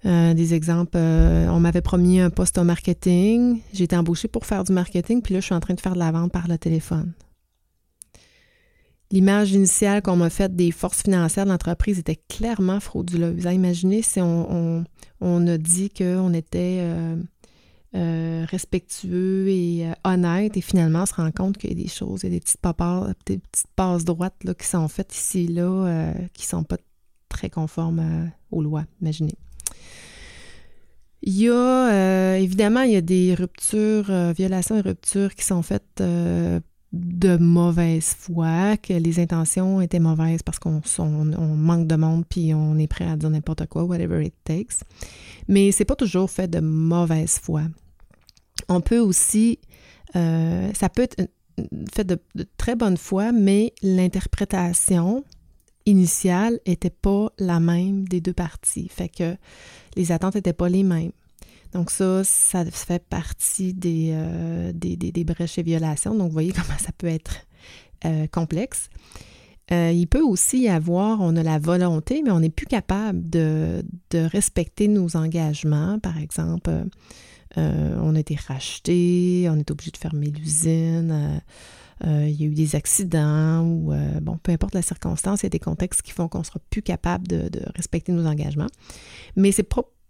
Euh, 0.06 0.34
des 0.34 0.54
exemples, 0.54 0.98
euh, 0.98 1.48
on 1.48 1.60
m'avait 1.60 1.82
promis 1.82 2.20
un 2.20 2.30
poste 2.30 2.58
en 2.58 2.66
marketing, 2.66 3.62
j'ai 3.74 3.86
été 3.86 3.96
embauchée 3.96 4.28
pour 4.28 4.46
faire 4.46 4.64
du 4.64 4.72
marketing, 4.72 5.22
puis 5.22 5.34
là, 5.34 5.40
je 5.40 5.46
suis 5.46 5.56
en 5.56 5.60
train 5.62 5.74
de 5.74 5.82
faire 5.82 5.94
de 5.94 6.00
la 6.00 6.12
vente 6.12 6.32
par 6.32 6.48
le 6.48 6.58
téléphone. 6.58 7.14
L'image 9.12 9.52
initiale 9.52 10.02
qu'on 10.02 10.16
m'a 10.16 10.30
faite 10.30 10.56
des 10.56 10.72
forces 10.72 11.04
financières 11.04 11.46
de 11.46 11.52
l'entreprise 11.52 12.00
était 12.00 12.20
clairement 12.28 12.80
frauduleuse. 12.80 13.44
Imaginez 13.46 14.02
si 14.02 14.20
on, 14.22 14.84
a 15.22 15.58
dit 15.58 15.90
qu'on 15.90 16.34
était 16.34 16.82
euh, 17.96 18.46
respectueux 18.50 19.48
et 19.48 19.88
euh, 19.88 19.94
honnête 20.04 20.58
et 20.58 20.62
finalement 20.62 21.04
on 21.04 21.06
se 21.06 21.14
rend 21.14 21.32
compte 21.32 21.58
qu'il 21.58 21.70
y 21.70 21.80
a 21.80 21.82
des 21.82 21.88
choses, 21.88 22.24
il 22.24 22.26
y 22.26 22.28
a 22.28 22.32
des 22.32 22.42
petites, 22.42 22.60
papas, 22.60 23.08
des 23.26 23.38
petites 23.38 23.72
passes 23.74 24.04
droites 24.04 24.36
là, 24.44 24.54
qui 24.54 24.68
sont 24.68 24.90
faites 24.90 25.16
ici 25.16 25.46
et 25.46 25.48
là 25.48 25.64
euh, 25.64 26.14
qui 26.34 26.42
ne 26.42 26.48
sont 26.48 26.64
pas 26.66 26.76
très 27.30 27.50
conformes 27.50 28.30
aux 28.52 28.62
lois, 28.62 28.84
imaginez. 29.02 29.36
Il 31.22 31.40
y 31.40 31.50
a 31.50 32.38
évidemment 32.38 32.82
il 32.82 32.92
y 32.92 32.98
a 32.98 33.02
des 33.02 33.34
ruptures, 33.34 34.12
violations 34.34 34.76
et 34.76 34.82
ruptures 34.82 35.34
qui 35.34 35.46
sont 35.46 35.62
faites 35.62 36.04
de 36.96 37.36
mauvaise 37.36 38.16
foi, 38.18 38.78
que 38.78 38.94
les 38.94 39.20
intentions 39.20 39.82
étaient 39.82 40.00
mauvaises 40.00 40.42
parce 40.42 40.60
qu'on 40.60 40.82
manque 41.56 41.88
de 41.88 41.96
monde 41.96 42.24
puis 42.28 42.54
on 42.54 42.78
est 42.78 42.88
prêt 42.88 43.06
à 43.06 43.18
dire 43.18 43.30
n'importe 43.30 43.68
quoi, 43.68 43.84
whatever 43.84 44.26
it 44.26 44.34
takes. 44.46 44.80
Mais 45.50 45.72
c'est 45.72 45.86
pas 45.86 45.98
toujours 45.98 46.32
fait 46.32 46.48
de 46.48 46.62
mauvaise 46.62 47.38
foi. 47.38 47.64
On 48.70 48.80
peut 48.80 49.00
aussi, 49.00 49.60
euh, 50.16 50.72
ça 50.74 50.88
peut 50.88 51.04
être 51.04 51.18
fait 51.94 52.06
de, 52.06 52.18
très 52.58 52.76
bonne 52.76 52.98
foi, 52.98 53.34
mais 53.34 53.74
l'interprétation 53.82 55.26
initiale 55.86 56.60
n'était 56.66 56.90
pas 56.90 57.30
la 57.38 57.60
même 57.60 58.08
des 58.08 58.22
deux 58.22 58.34
parties. 58.34 58.88
Fait 58.90 59.10
que 59.10 59.36
les 59.98 60.14
attentes 60.14 60.36
n'étaient 60.36 60.54
pas 60.54 60.70
les 60.70 60.84
mêmes. 60.84 61.12
Donc 61.76 61.92
ça, 61.92 62.24
ça 62.24 62.66
fait 62.66 63.04
partie 63.04 63.74
des, 63.74 64.12
euh, 64.14 64.72
des, 64.74 64.96
des, 64.96 65.24
brèches 65.24 65.58
et 65.58 65.64
violations. 65.64 66.16
Donc 66.16 66.28
vous 66.28 66.34
voyez 66.34 66.52
comment 66.54 66.78
ça 66.80 66.92
peut 66.98 67.08
être 67.08 67.46
euh, 68.06 68.28
complexe. 68.28 68.90
il 69.70 70.08
peut 70.08 70.22
aussi 70.22 70.62
y 70.62 70.70
avoir, 70.70 71.20
on 71.22 71.36
a 71.36 71.44
la 71.44 71.60
volonté, 71.60 72.22
mais 72.24 72.32
on 72.32 72.40
n'est 72.40 72.50
plus 72.50 72.66
capable 72.66 73.30
de, 73.30 73.84
de, 74.10 74.20
respecter 74.20 74.88
nos 74.88 75.16
engagements. 75.18 76.00
Par 76.00 76.18
exemple, 76.18 76.72
euh, 77.58 77.98
on 78.02 78.16
a 78.16 78.20
été 78.20 78.36
racheté, 78.36 79.48
on 79.50 79.58
est 79.58 79.72
obligé 79.72 79.92
de 79.92 79.98
fermer 79.98 80.28
l'usine. 80.28 81.12
Euh, 81.12 81.40
euh, 82.06 82.28
il 82.28 82.42
y 82.42 82.44
a 82.44 82.48
eu 82.48 82.54
des 82.54 82.76
accidents 82.76 83.62
ou, 83.62 83.94
bon, 84.22 84.38
peu 84.44 84.52
importe 84.52 84.76
la 84.76 84.82
circonstance, 84.82 85.42
il 85.42 85.46
y 85.46 85.48
a 85.48 85.50
des 85.50 85.60
contextes 85.60 86.02
qui 86.02 86.12
font 86.12 86.28
qu'on 86.28 86.40
ne 86.40 86.44
sera 86.44 86.60
plus 86.70 86.82
capable 86.82 87.26
de, 87.28 87.50
respecter 87.76 88.12
nos 88.12 88.26
engagements. 88.26 88.68
Mais 89.38 89.54
c'est 89.54 89.64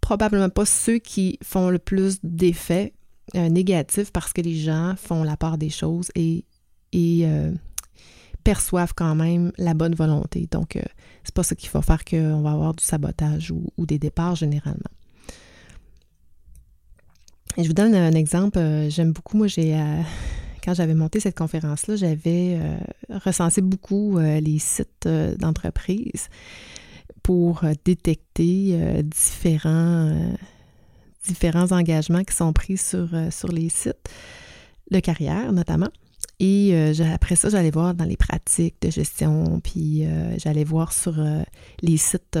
probablement 0.06 0.48
pas 0.48 0.64
ceux 0.64 0.98
qui 0.98 1.38
font 1.42 1.68
le 1.68 1.78
plus 1.78 2.18
d'effets 2.22 2.92
négatifs 3.34 4.12
parce 4.12 4.32
que 4.32 4.40
les 4.40 4.54
gens 4.54 4.94
font 4.96 5.24
la 5.24 5.36
part 5.36 5.58
des 5.58 5.70
choses 5.70 6.10
et, 6.14 6.44
perçoivent 8.44 8.94
quand 8.94 9.16
même 9.16 9.50
la 9.58 9.74
bonne 9.74 9.96
volonté. 9.96 10.46
Donc, 10.48 10.78
c'est 11.24 11.34
pas 11.34 11.42
ça 11.42 11.56
qu'il 11.56 11.68
faut 11.68 11.82
faire 11.82 12.04
qu'on 12.04 12.40
va 12.42 12.52
avoir 12.52 12.74
du 12.74 12.84
sabotage 12.84 13.50
ou 13.50 13.86
des 13.86 13.98
départs 13.98 14.36
généralement 14.36 14.90
je 17.62 17.68
vous 17.68 17.74
donne 17.74 17.94
un 17.94 18.12
exemple. 18.12 18.58
Euh, 18.58 18.90
j'aime 18.90 19.12
beaucoup, 19.12 19.36
moi, 19.36 19.46
j'ai. 19.46 19.74
Euh, 19.74 20.02
quand 20.64 20.74
j'avais 20.74 20.94
monté 20.94 21.20
cette 21.20 21.36
conférence-là, 21.36 21.96
j'avais 21.96 22.58
euh, 22.60 22.76
recensé 23.24 23.60
beaucoup 23.60 24.18
les 24.18 24.58
sites 24.58 25.06
d'entreprise 25.38 26.28
pour 27.26 27.64
détecter 27.84 29.02
différents, 29.02 30.16
différents 31.26 31.72
engagements 31.72 32.22
qui 32.22 32.36
sont 32.36 32.52
pris 32.52 32.76
sur, 32.76 33.08
sur 33.32 33.48
les 33.48 33.68
sites 33.68 34.08
de 34.92 35.00
carrière, 35.00 35.52
notamment. 35.52 35.88
Et 36.38 36.72
après 37.12 37.34
ça, 37.34 37.48
j'allais 37.48 37.72
voir 37.72 37.94
dans 37.94 38.04
les 38.04 38.16
pratiques 38.16 38.76
de 38.80 38.90
gestion, 38.90 39.58
puis 39.58 40.06
j'allais 40.36 40.62
voir 40.62 40.92
sur 40.92 41.16
les 41.82 41.96
sites 41.96 42.38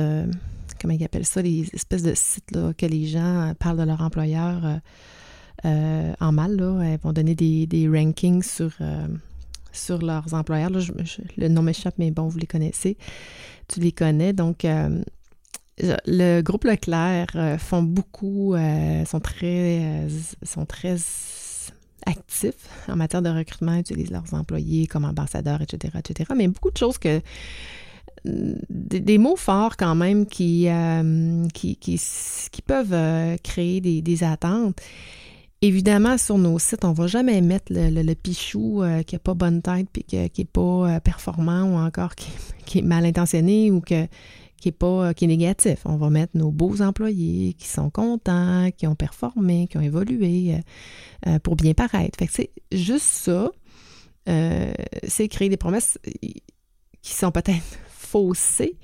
comment 0.80 0.94
ils 0.94 1.04
appellent 1.04 1.26
ça, 1.26 1.42
les 1.42 1.68
espèces 1.72 2.02
de 2.02 2.14
sites 2.14 2.50
là, 2.52 2.72
que 2.76 2.86
les 2.86 3.06
gens 3.06 3.52
parlent 3.58 3.78
de 3.78 3.84
leur 3.84 4.00
employeur 4.00 4.64
euh, 4.64 4.76
euh, 5.64 6.12
en 6.20 6.32
mal. 6.32 6.56
Là. 6.56 6.80
Elles 6.82 7.00
vont 7.00 7.12
donner 7.12 7.34
des, 7.34 7.88
rankings 7.88 8.42
sur, 8.42 8.70
euh, 8.80 9.08
sur 9.72 9.98
leurs 9.98 10.34
employeurs. 10.34 10.70
le 10.70 11.48
nom 11.48 11.62
m'échappe, 11.62 11.94
mais 11.98 12.10
bon, 12.10 12.28
vous 12.28 12.38
les 12.38 12.46
connaissez. 12.46 12.96
Tu 13.68 13.80
les 13.80 13.92
connais. 13.92 14.32
Donc, 14.32 14.66
le 15.78 16.40
groupe 16.40 16.64
Leclerc 16.64 17.56
font 17.58 17.82
beaucoup, 17.82 18.54
sont 19.06 19.20
très, 19.20 20.08
sont 20.42 20.66
très 20.66 20.96
actifs 22.06 22.68
en 22.88 22.96
matière 22.96 23.22
de 23.22 23.28
recrutement, 23.28 23.76
utilisent 23.76 24.10
leurs 24.10 24.32
employés 24.32 24.86
comme 24.86 25.04
ambassadeurs, 25.04 25.60
etc., 25.62 25.98
etc. 25.98 26.30
Mais 26.36 26.48
beaucoup 26.48 26.70
de 26.70 26.76
choses 26.76 26.98
que 26.98 27.20
des, 28.24 29.18
mots 29.18 29.36
forts 29.36 29.76
quand 29.76 29.94
même 29.94 30.26
qui, 30.26 30.68
euh, 30.68 31.46
qui, 31.54 31.76
qui, 31.76 32.62
peuvent 32.64 32.92
euh, 32.92 33.36
créer 33.42 33.80
des, 33.80 34.24
attentes. 34.24 34.80
Évidemment, 35.62 36.18
sur 36.18 36.36
nos 36.38 36.58
sites, 36.58 36.84
on 36.84 36.90
ne 36.90 36.94
va 36.94 37.06
jamais 37.06 37.40
mettre 37.40 37.66
le, 37.70 38.14
pichou 38.14 38.82
euh, 38.82 39.02
qui 39.02 39.14
n'a 39.14 39.18
pas 39.18 39.34
bonne 39.34 39.62
tête 39.62 39.88
puis 39.90 40.04
qui 40.04 40.16
n'est 40.16 40.44
pas 40.44 41.00
performant 41.00 41.64
ou 41.64 41.76
encore 41.76 42.14
qui, 42.66 42.78
est 42.78 42.82
mal 42.82 43.06
intentionné 43.06 43.70
ou 43.70 43.80
que, 43.80 44.06
qui 44.60 44.68
est 44.68 44.72
pas 44.72 45.14
qui 45.14 45.24
est 45.24 45.28
négatif. 45.28 45.80
On 45.86 45.96
va 45.96 46.10
mettre 46.10 46.36
nos 46.36 46.50
beaux 46.50 46.82
employés 46.82 47.54
qui 47.54 47.68
sont 47.68 47.88
contents, 47.88 48.70
qui 48.76 48.86
ont 48.86 48.94
performé, 48.94 49.66
qui 49.66 49.78
ont 49.78 49.82
évolué 49.82 50.60
pour 51.42 51.56
bien 51.56 51.72
paraître. 51.72 52.18
Fait 52.18 52.26
que 52.26 52.32
c'est 52.34 52.50
juste 52.70 53.06
ça. 53.06 53.50
c'est 54.26 55.28
créer 55.28 55.48
des 55.48 55.56
promesses 55.56 55.98
qui 57.00 57.14
sont 57.14 57.30
peut-être 57.30 57.78
fausser 57.88 58.76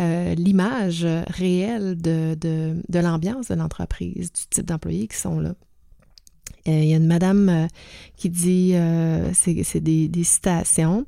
euh, 0.00 0.34
l'image 0.36 1.04
réelle 1.26 2.00
de, 2.00 2.36
de, 2.36 2.98
l'ambiance 2.98 3.48
de 3.48 3.56
l'entreprise, 3.56 4.32
du 4.32 4.42
type 4.48 4.66
d'employés 4.66 5.08
qui 5.08 5.16
sont 5.16 5.40
là. 5.40 5.54
Euh, 6.66 6.82
il 6.82 6.88
y 6.88 6.94
a 6.94 6.96
une 6.96 7.06
madame 7.06 7.48
euh, 7.48 7.66
qui 8.16 8.30
dit, 8.30 8.74
c'est 9.32 9.80
des, 9.80 10.08
des, 10.08 10.24
citations, 10.24 11.06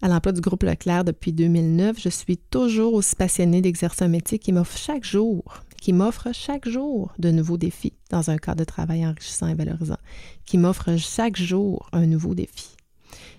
à 0.00 0.08
l'emploi 0.08 0.32
du 0.32 0.40
groupe 0.40 0.62
Leclerc 0.62 1.04
depuis 1.04 1.32
2009, 1.32 2.00
je 2.00 2.08
suis 2.08 2.36
toujours 2.36 2.94
aussi 2.94 3.16
passionnée 3.16 3.60
d'exercer 3.60 4.04
un 4.04 4.08
métier 4.08 4.38
qui 4.38 4.52
m'offre 4.52 4.76
chaque 4.76 5.04
jour, 5.04 5.62
qui 5.80 5.92
m'offre 5.92 6.28
chaque 6.32 6.68
jour 6.68 7.12
de 7.18 7.30
nouveaux 7.30 7.58
défis 7.58 7.94
dans 8.10 8.30
un 8.30 8.36
cadre 8.36 8.60
de 8.60 8.64
travail 8.64 9.06
enrichissant 9.06 9.48
et 9.48 9.54
valorisant, 9.54 9.98
qui 10.46 10.58
m'offre 10.58 10.96
chaque 10.96 11.36
jour 11.36 11.88
un 11.92 12.06
nouveau 12.06 12.34
défi. 12.34 12.76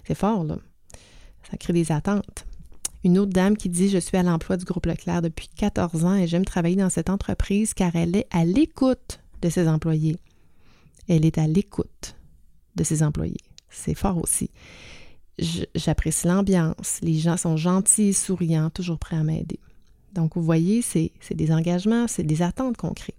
C'est 0.06 0.16
fort, 0.16 0.44
là. 0.44 0.58
Ça 1.50 1.58
crée 1.58 1.74
des 1.74 1.92
attentes. 1.92 2.46
Une 3.04 3.18
autre 3.18 3.34
dame 3.34 3.58
qui 3.58 3.70
dit 3.70 3.90
Je 3.90 3.98
suis 3.98 4.18
à 4.18 4.24
l'emploi 4.24 4.58
du 4.58 4.66
groupe 4.66 4.86
Leclerc 4.86 5.22
depuis 5.22 5.50
14 5.56 6.06
ans 6.06 6.16
et 6.16 6.28
j'aime 6.28 6.46
travailler 6.46 6.78
dans 6.78 6.90
cette 6.90 7.10
entreprise 7.10 7.74
car 7.74 7.96
elle 7.96 8.16
est 8.16 8.28
à 8.32 8.46
l'écoute 8.46 9.20
de 9.42 9.50
ses 9.50 9.68
employés. 9.68 10.18
Elle 11.08 11.26
est 11.26 11.38
à 11.38 11.48
l'écoute 11.48 12.16
de 12.76 12.84
ses 12.84 13.04
employés. 13.04 13.42
C'est 13.70 13.96
fort 13.96 14.18
aussi. 14.18 14.50
J'apprécie 15.76 16.28
l'ambiance. 16.28 17.00
Les 17.02 17.18
gens 17.18 17.38
sont 17.38 17.58
gentils, 17.58 18.14
souriants, 18.14 18.70
toujours 18.70 19.00
prêts 19.00 19.18
à 19.18 19.24
m'aider. 19.24 19.60
Donc, 20.14 20.36
vous 20.36 20.44
voyez, 20.44 20.82
c'est 20.82 21.12
des 21.32 21.52
engagements, 21.52 22.08
c'est 22.08 22.24
des 22.24 22.42
attentes 22.44 22.78
qu'on 22.78 22.94
crée. 22.94 23.16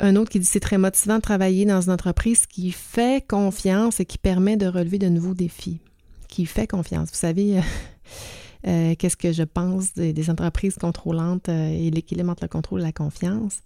Un 0.00 0.16
autre 0.16 0.30
qui 0.30 0.40
dit 0.40 0.46
c'est 0.46 0.58
très 0.58 0.78
motivant 0.78 1.16
de 1.16 1.20
travailler 1.20 1.66
dans 1.66 1.82
une 1.82 1.92
entreprise 1.92 2.46
qui 2.46 2.72
fait 2.72 3.24
confiance 3.26 4.00
et 4.00 4.06
qui 4.06 4.18
permet 4.18 4.56
de 4.56 4.66
relever 4.66 4.98
de 4.98 5.08
nouveaux 5.08 5.34
défis 5.34 5.80
qui 6.28 6.46
fait 6.46 6.66
confiance. 6.66 7.10
Vous 7.10 7.16
savez, 7.16 7.60
qu'est-ce 8.64 9.16
que 9.16 9.32
je 9.32 9.42
pense 9.42 9.92
des, 9.92 10.30
entreprises 10.30 10.76
contrôlantes 10.76 11.48
et 11.48 11.90
l'équilibre 11.90 12.30
entre 12.30 12.44
le 12.44 12.48
contrôle 12.48 12.80
et 12.80 12.84
la 12.84 12.92
confiance? 12.92 13.60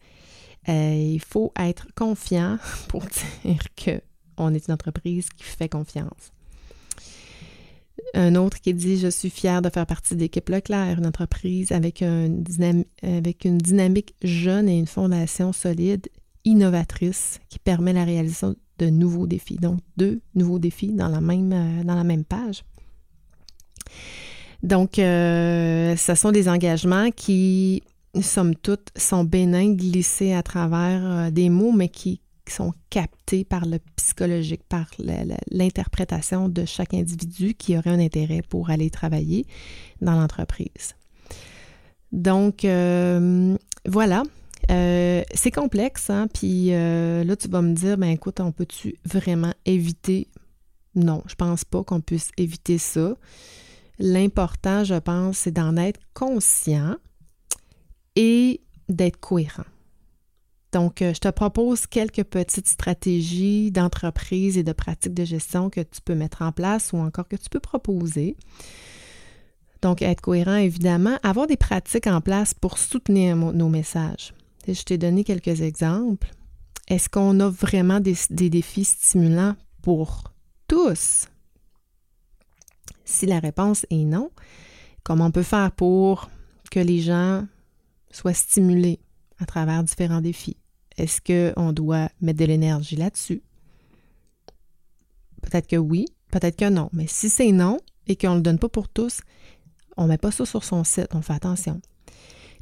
Il 0.69 1.21
faut 1.21 1.53
être 1.59 1.87
confiant 1.95 2.59
pour 2.89 3.03
dire 3.03 3.63
qu'on 3.77 4.55
est 4.55 4.69
une 4.69 4.75
entreprise 4.75 5.29
qui 5.31 5.45
fait 5.45 5.69
confiance. 5.69 6.33
Un 8.15 8.35
autre 8.35 8.61
qui 8.61 8.75
dit 8.75 8.99
Je 8.99 9.09
suis 9.09 9.31
fier 9.31 9.63
de 9.63 9.71
faire 9.71 9.87
partie 9.87 10.17
d'équipe 10.17 10.49
Leclerc, 10.49 10.99
une 10.99 11.07
entreprise 11.07 11.73
avec, 11.73 12.03
avec 12.03 13.45
une 13.45 13.59
dynamique 13.59 14.15
jeune 14.23 14.69
et 14.69 14.79
une 14.79 14.87
fondation 14.87 15.53
solide, 15.53 16.09
innovatrice, 16.45 17.41
qui 17.49 17.59
permet 17.59 17.93
la 17.93 18.05
réalisation 18.05 18.55
de 18.79 18.87
nouveaux 18.87 19.27
défis. 19.27 19.57
Donc, 19.57 19.81
deux 19.97 20.21
nouveaux 20.35 20.59
défis 20.59 20.93
dans 20.93 21.09
la 21.09 21.21
même, 21.21 21.53
euh, 21.53 21.85
dans 21.85 21.95
la 21.95 22.05
même 22.05 22.25
page. 22.25 22.65
Donc, 24.63 24.99
euh, 24.99 25.97
ce 25.97 26.15
sont 26.15 26.33
des 26.33 26.49
engagements 26.49 27.11
qui, 27.11 27.83
somme 28.23 28.55
toute, 28.55 28.89
sont 28.97 29.25
bénins, 29.25 29.73
glissés 29.73 30.33
à 30.33 30.43
travers 30.43 31.05
euh, 31.05 31.31
des 31.31 31.49
mots, 31.49 31.73
mais 31.73 31.89
qui, 31.89 32.21
sont 32.49 32.73
captés 32.91 33.45
par 33.45 33.67
le 33.67 33.81
psychologique, 33.97 34.63
par 34.69 34.87
l'interprétation 35.51 36.49
de 36.49 36.65
chaque 36.65 36.95
individu 36.95 37.55
qui 37.55 37.77
aurait 37.77 37.91
un 37.91 37.99
intérêt 37.99 38.41
pour 38.41 38.71
aller 38.71 38.89
travailler 38.89 39.47
dans 40.01 40.13
l'entreprise. 40.13 40.95
Donc, 42.13 42.65
euh, 42.65 43.57
voilà. 43.85 44.23
Euh, 44.71 45.25
c'est 45.35 45.51
complexe, 45.51 46.09
hein? 46.09 46.29
Puis 46.33 46.69
là, 46.69 47.35
tu 47.35 47.49
vas 47.49 47.63
me 47.63 47.75
dire, 47.75 47.99
ben 47.99 48.11
écoute, 48.11 48.39
on 48.39 48.53
peut-tu 48.53 48.95
vraiment 49.05 49.53
éviter? 49.65 50.29
Non, 50.95 51.25
je 51.27 51.35
pense 51.35 51.65
pas 51.65 51.83
qu'on 51.83 52.01
puisse 52.01 52.31
éviter 52.37 52.79
ça. 52.79 53.17
L'important, 53.99 54.85
je 54.85 54.95
pense, 54.95 55.39
c'est 55.39 55.51
d'en 55.51 55.77
être 55.77 55.99
conscient 56.15 56.95
et 58.17 58.61
d'être 58.89 59.21
cohérent. 59.21 59.65
Donc, 60.73 61.01
euh, 61.01 61.15
je 61.15 61.21
te 61.21 61.29
propose 61.29 61.87
quelques 61.87 62.25
petites 62.25 62.69
stratégies 62.69 63.71
d'entreprise 63.71 64.59
et 64.59 64.63
de 64.63 64.73
pratiques 64.73 65.15
de 65.15 65.25
gestion 65.25 65.71
que 65.71 65.81
tu 65.81 66.01
peux 66.05 66.15
mettre 66.15 66.43
en 66.43 66.53
place 66.53 66.93
ou 66.93 66.99
encore 66.99 67.29
que 67.29 67.37
tu 67.37 67.49
peux 67.49 67.61
proposer. 67.61 68.37
Donc, 69.81 70.03
être 70.03 70.21
cohérent, 70.21 70.57
évidemment, 70.57 71.19
avoir 71.23 71.47
des 71.47 71.57
pratiques 71.57 72.07
en 72.07 72.21
place 72.21 72.53
pour 72.53 72.79
soutenir 72.79 73.37
nos 73.37 73.69
messages. 73.69 74.35
Je 74.67 74.83
t'ai 74.83 74.99
donné 74.99 75.23
quelques 75.23 75.61
exemples. 75.61 76.31
Est-ce 76.89 77.09
qu'on 77.09 77.39
a 77.41 77.49
vraiment 77.49 78.01
des, 78.01 78.17
des 78.31 78.51
défis 78.51 78.85
stimulants 78.85 79.55
pour 79.83 80.33
tous? 80.69 81.29
Si 83.05 83.27
la 83.27 83.39
réponse 83.39 83.87
est 83.91 84.05
non, 84.05 84.31
comment 85.05 85.27
on 85.27 85.31
peut 85.31 85.43
faire 85.43 85.71
pour 85.73 86.29
que 86.71 86.81
les 86.81 87.01
gens 87.01 87.47
soient 88.17 88.35
stimulés 88.35 89.01
à 89.39 89.47
travers 89.47 89.83
différents 89.83 90.21
défis? 90.21 90.57
Est-ce 90.97 91.21
qu'on 91.21 91.73
doit 91.73 92.09
mettre 92.21 92.39
de 92.39 92.47
l'énergie 92.47 92.97
là-dessus? 92.97 93.43
Peut-être 95.43 95.67
que 95.67 95.77
oui, 95.77 96.07
peut-être 96.31 96.57
que 96.57 96.69
non. 96.69 96.89
Mais 96.93 97.07
si 97.07 97.29
c'est 97.29 97.53
non 97.53 97.79
et 98.07 98.17
qu'on 98.17 98.31
ne 98.31 98.37
le 98.37 98.43
donne 98.43 98.59
pas 98.59 98.69
pour 98.69 98.89
tous, 98.89 99.21
on 99.97 100.05
ne 100.05 100.09
met 100.09 100.19
pas 100.19 100.31
ça 100.31 100.47
sur 100.47 100.65
son 100.65 100.85
site, 100.85 101.09
on 101.15 101.23
fait 101.23 101.35
attention. 101.35 101.81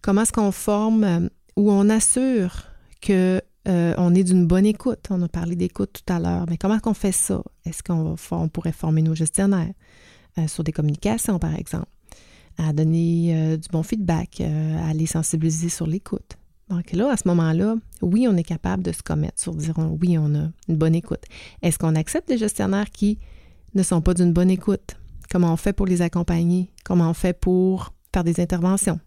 Comment 0.02 0.22
est-ce 0.22 0.32
qu'on 0.32 0.52
forme 0.52 1.04
euh, 1.04 1.28
ou 1.56 1.70
on 1.70 1.88
assure 1.88 2.64
que 3.00 3.40
euh, 3.66 4.14
est 4.14 4.24
d'une 4.24 4.46
bonne 4.46 4.66
écoute? 4.66 5.06
On 5.10 5.22
a 5.22 5.28
parlé 5.28 5.56
d'écoute 5.56 5.92
tout 5.92 6.12
à 6.12 6.18
l'heure, 6.18 6.44
mais 6.48 6.58
comment 6.58 6.78
qu'on 6.80 6.94
fait 6.94 7.12
ça? 7.12 7.42
Est-ce 7.64 7.82
qu'on 7.82 8.16
on 8.32 8.48
pourrait 8.48 8.72
former 8.72 9.02
nos 9.02 9.14
gestionnaires 9.14 9.72
euh, 10.38 10.46
sur 10.48 10.64
des 10.64 10.72
communications, 10.72 11.38
par 11.38 11.54
exemple, 11.54 11.86
à 12.58 12.72
donner 12.72 13.56
du 13.56 13.68
bon 13.70 13.82
feedback, 13.82 14.40
à 14.40 14.92
les 14.94 15.06
sensibiliser 15.06 15.68
sur 15.68 15.86
l'écoute? 15.86 16.36
Donc 16.70 16.92
là, 16.92 17.10
à 17.10 17.16
ce 17.16 17.28
moment-là, 17.28 17.76
oui, 18.00 18.26
on 18.28 18.36
est 18.36 18.44
capable 18.44 18.82
de 18.82 18.92
se 18.92 19.02
commettre 19.02 19.40
sur 19.40 19.54
dire 19.54 19.74
oui, 20.00 20.16
on 20.18 20.34
a 20.34 20.48
une 20.68 20.76
bonne 20.76 20.94
écoute. 20.94 21.22
Est-ce 21.62 21.78
qu'on 21.78 21.94
accepte 21.94 22.28
des 22.28 22.38
gestionnaires 22.38 22.90
qui 22.90 23.18
ne 23.74 23.82
sont 23.82 24.00
pas 24.00 24.14
d'une 24.14 24.32
bonne 24.32 24.50
écoute? 24.50 24.96
Comment 25.30 25.52
on 25.52 25.56
fait 25.56 25.72
pour 25.72 25.86
les 25.86 26.00
accompagner? 26.00 26.70
Comment 26.84 27.10
on 27.10 27.14
fait 27.14 27.38
pour 27.38 27.92
faire 28.12 28.24
des 28.24 28.40
interventions? 28.40 28.98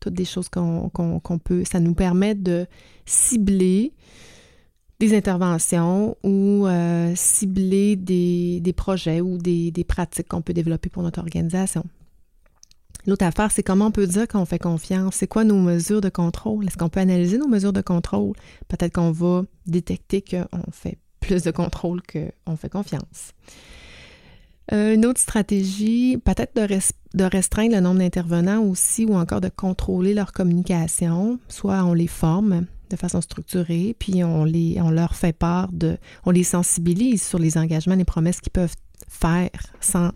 Toutes 0.00 0.14
des 0.14 0.24
choses 0.24 0.48
qu'on 0.48 0.90
peut. 1.42 1.64
Ça 1.64 1.80
nous 1.80 1.94
permet 1.94 2.34
de 2.34 2.66
cibler 3.04 3.92
des 5.00 5.16
interventions 5.16 6.16
ou 6.24 6.66
euh, 6.66 7.12
cibler 7.14 7.96
des, 7.96 8.72
projets 8.76 9.20
ou 9.20 9.38
des 9.38 9.84
pratiques 9.86 10.28
qu'on 10.28 10.42
peut 10.42 10.54
développer 10.54 10.88
pour 10.88 11.02
notre 11.02 11.18
organisation. 11.18 11.84
L'autre 13.08 13.24
affaire, 13.24 13.50
c'est 13.50 13.62
comment 13.62 13.86
on 13.86 13.90
peut 13.90 14.06
dire 14.06 14.28
qu'on 14.28 14.44
fait 14.44 14.58
confiance? 14.58 15.14
C'est 15.14 15.26
quoi 15.26 15.42
nos 15.42 15.58
mesures 15.58 16.02
de 16.02 16.10
contrôle? 16.10 16.66
Est-ce 16.66 16.76
qu'on 16.76 16.90
peut 16.90 17.00
analyser 17.00 17.38
nos 17.38 17.48
mesures 17.48 17.72
de 17.72 17.80
contrôle? 17.80 18.34
Peut-être 18.68 18.92
qu'on 18.92 19.12
va 19.12 19.44
détecter 19.66 20.22
qu'on 20.22 20.70
fait 20.70 20.98
plus 21.18 21.42
de 21.42 21.50
contrôle 21.50 22.02
qu'on 22.02 22.56
fait 22.56 22.68
confiance. 22.68 23.32
Euh, 24.74 24.92
une 24.92 25.06
autre 25.06 25.20
stratégie, 25.20 26.18
peut-être 26.22 26.54
de, 26.54 27.24
restreindre 27.24 27.74
le 27.74 27.80
nombre 27.80 28.00
d'intervenants 28.00 28.62
aussi 28.62 29.06
ou 29.06 29.14
encore 29.14 29.40
de 29.40 29.48
contrôler 29.48 30.12
leur 30.12 30.32
communication. 30.32 31.40
Soit 31.48 31.82
on 31.84 31.94
les 31.94 32.08
forme 32.08 32.66
de 32.90 32.96
façon 32.96 33.22
structurée, 33.22 33.96
puis 33.98 34.22
on, 34.22 34.44
les, 34.44 34.82
on 34.82 34.90
leur 34.90 35.14
fait 35.14 35.32
part 35.32 35.72
de, 35.72 35.96
on 36.26 36.30
les 36.30 36.44
sensibilise 36.44 37.22
sur 37.22 37.38
les 37.38 37.56
engagements, 37.56 37.94
les 37.94 38.04
promesses 38.04 38.42
qu'ils 38.42 38.52
peuvent 38.52 38.76
faire 39.08 39.50
sans 39.80 40.10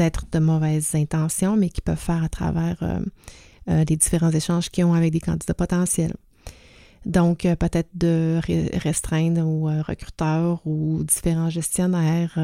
être 0.00 0.26
de 0.32 0.38
mauvaises 0.38 0.94
intentions, 0.94 1.56
mais 1.56 1.68
qui 1.68 1.80
peuvent 1.80 1.96
faire 1.96 2.22
à 2.22 2.28
travers 2.28 2.76
euh, 2.82 3.00
euh, 3.68 3.84
les 3.88 3.96
différents 3.96 4.30
échanges 4.30 4.70
qu'ils 4.70 4.84
ont 4.84 4.94
avec 4.94 5.12
des 5.12 5.20
candidats 5.20 5.54
potentiels. 5.54 6.14
Donc, 7.06 7.44
euh, 7.44 7.54
peut-être 7.54 7.90
de 7.94 8.40
restreindre 8.78 9.46
aux 9.46 9.66
recruteurs 9.82 10.60
ou 10.66 11.04
différents 11.04 11.50
gestionnaires 11.50 12.38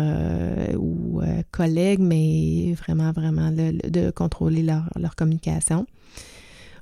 ou 0.78 1.22
collègues, 1.50 2.00
mais 2.00 2.74
vraiment, 2.74 3.12
vraiment 3.12 3.50
de 3.50 4.10
contrôler 4.10 4.62
leur, 4.62 5.16
communication. 5.16 5.86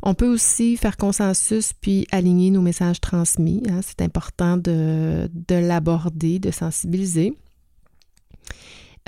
On 0.03 0.15
peut 0.15 0.29
aussi 0.33 0.77
faire 0.77 0.97
consensus 0.97 1.73
puis 1.73 2.07
aligner 2.13 2.51
nos 2.51 2.63
messages 2.63 3.01
transmis. 3.01 3.63
Hein. 3.69 3.81
C'est 3.83 4.01
important 4.03 4.57
de 4.57 5.29
l'aborder, 5.49 6.39
de 6.39 6.51
sensibiliser. 6.51 7.37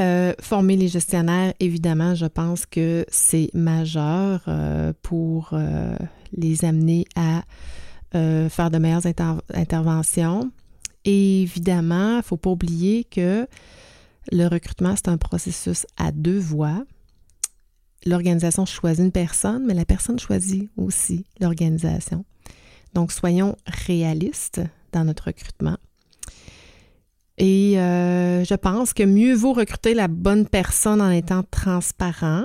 Euh, 0.00 0.32
former 0.40 0.76
les 0.76 0.88
gestionnaires, 0.88 1.52
évidemment, 1.60 2.14
je 2.14 2.24
pense 2.24 2.64
que 2.64 3.04
c'est 3.10 3.50
majeur 3.52 4.42
euh, 4.48 4.94
pour 5.02 5.50
euh, 5.52 5.94
les 6.32 6.64
amener 6.64 7.04
à 7.16 7.42
faire 8.12 8.72
de 8.72 8.78
meilleures 8.78 9.06
interventions. 9.54 10.50
Évidemment, 11.04 12.14
il 12.14 12.16
ne 12.16 12.22
faut 12.22 12.36
pas 12.36 12.50
oublier 12.50 13.04
que 13.04 13.46
le 14.32 14.46
recrutement, 14.48 14.96
c'est 14.96 15.08
un 15.08 15.16
processus 15.16 15.86
à 15.96 16.10
deux 16.10 16.40
voies. 16.40 16.84
L'organisation 18.04 18.66
choisit 18.66 19.04
une 19.04 19.12
personne, 19.12 19.64
mais 19.64 19.74
la 19.74 19.84
personne 19.84 20.18
choisit 20.18 20.68
aussi 20.76 21.24
l'organisation. 21.40 22.24
Donc, 22.94 23.12
soyons 23.12 23.54
réalistes 23.86 24.60
dans 24.90 25.04
notre 25.04 25.26
recrutement. 25.26 25.76
Et 27.42 27.80
euh, 27.80 28.44
je 28.44 28.54
pense 28.54 28.92
que 28.92 29.02
mieux 29.02 29.34
vaut 29.34 29.54
recruter 29.54 29.94
la 29.94 30.08
bonne 30.08 30.46
personne 30.46 31.00
en 31.00 31.10
étant 31.10 31.42
transparent. 31.50 32.44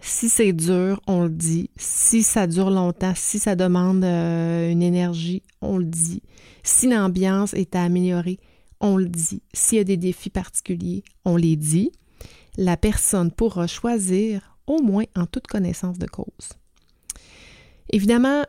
Si 0.00 0.28
c'est 0.28 0.52
dur, 0.52 1.00
on 1.08 1.24
le 1.24 1.28
dit. 1.28 1.70
Si 1.76 2.22
ça 2.22 2.46
dure 2.46 2.70
longtemps, 2.70 3.14
si 3.16 3.40
ça 3.40 3.56
demande 3.56 4.04
euh, 4.04 4.70
une 4.70 4.82
énergie, 4.82 5.42
on 5.60 5.76
le 5.76 5.86
dit. 5.86 6.22
Si 6.62 6.88
l'ambiance 6.88 7.52
est 7.54 7.74
à 7.74 7.82
améliorer, 7.82 8.38
on 8.80 8.96
le 8.96 9.08
dit. 9.08 9.42
S'il 9.52 9.78
y 9.78 9.80
a 9.80 9.84
des 9.84 9.96
défis 9.96 10.30
particuliers, 10.30 11.02
on 11.24 11.34
les 11.34 11.56
dit. 11.56 11.90
La 12.56 12.76
personne 12.76 13.32
pourra 13.32 13.66
choisir 13.66 14.56
au 14.68 14.80
moins 14.82 15.04
en 15.16 15.26
toute 15.26 15.48
connaissance 15.48 15.98
de 15.98 16.06
cause. 16.06 16.50
Évidemment, 17.90 18.44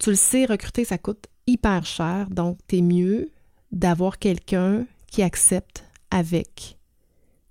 tu 0.00 0.10
le 0.10 0.16
sais, 0.16 0.44
recruter, 0.44 0.84
ça 0.84 0.98
coûte 0.98 1.26
hyper 1.46 1.86
cher, 1.86 2.30
donc 2.30 2.58
t'es 2.66 2.82
mieux 2.82 3.30
d'avoir 3.72 4.18
quelqu'un 4.18 4.86
qui 5.06 5.22
accepte 5.22 5.84
avec 6.10 6.78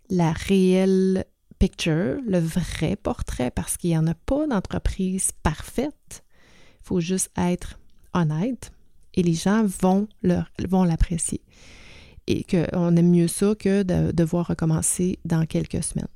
la 0.10 0.32
réelle 0.32 1.26
picture, 1.60 2.20
le 2.26 2.40
vrai 2.40 2.96
portrait, 2.96 3.52
parce 3.52 3.78
qu'il 3.78 3.90
n'y 3.90 3.98
en 3.98 4.08
a 4.08 4.14
pas 4.14 4.48
d'entreprise 4.48 5.32
parfaite. 5.44 6.24
Il 6.82 6.88
faut 6.88 7.00
juste 7.00 7.32
être 7.38 7.80
honnête 8.14 8.72
et 9.14 9.24
les 9.24 9.34
gens 9.34 9.66
vont, 9.66 10.08
vont 10.68 10.84
l'apprécier. 10.84 11.42
Et 12.28 12.44
qu'on 12.44 12.96
aime 12.96 13.10
mieux 13.10 13.28
ça 13.28 13.56
que 13.58 13.84
de 13.84 14.12
devoir 14.12 14.48
recommencer 14.48 15.20
dans 15.26 15.46
quelques 15.46 15.84
semaines. 15.84 16.08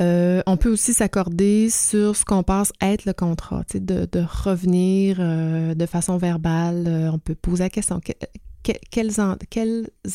Euh, 0.00 0.42
on 0.46 0.56
peut 0.56 0.70
aussi 0.70 0.94
s'accorder 0.94 1.70
sur 1.70 2.14
ce 2.14 2.24
qu'on 2.24 2.42
pense 2.42 2.72
être 2.80 3.04
le 3.04 3.12
contrat, 3.12 3.64
de, 3.74 4.08
de 4.10 4.24
revenir 4.44 5.16
euh, 5.20 5.74
de 5.74 5.86
façon 5.86 6.16
verbale. 6.18 6.86
Euh, 6.86 7.10
on 7.12 7.18
peut 7.18 7.34
poser 7.34 7.64
la 7.64 7.70
question 7.70 8.00
quels, 8.90 9.20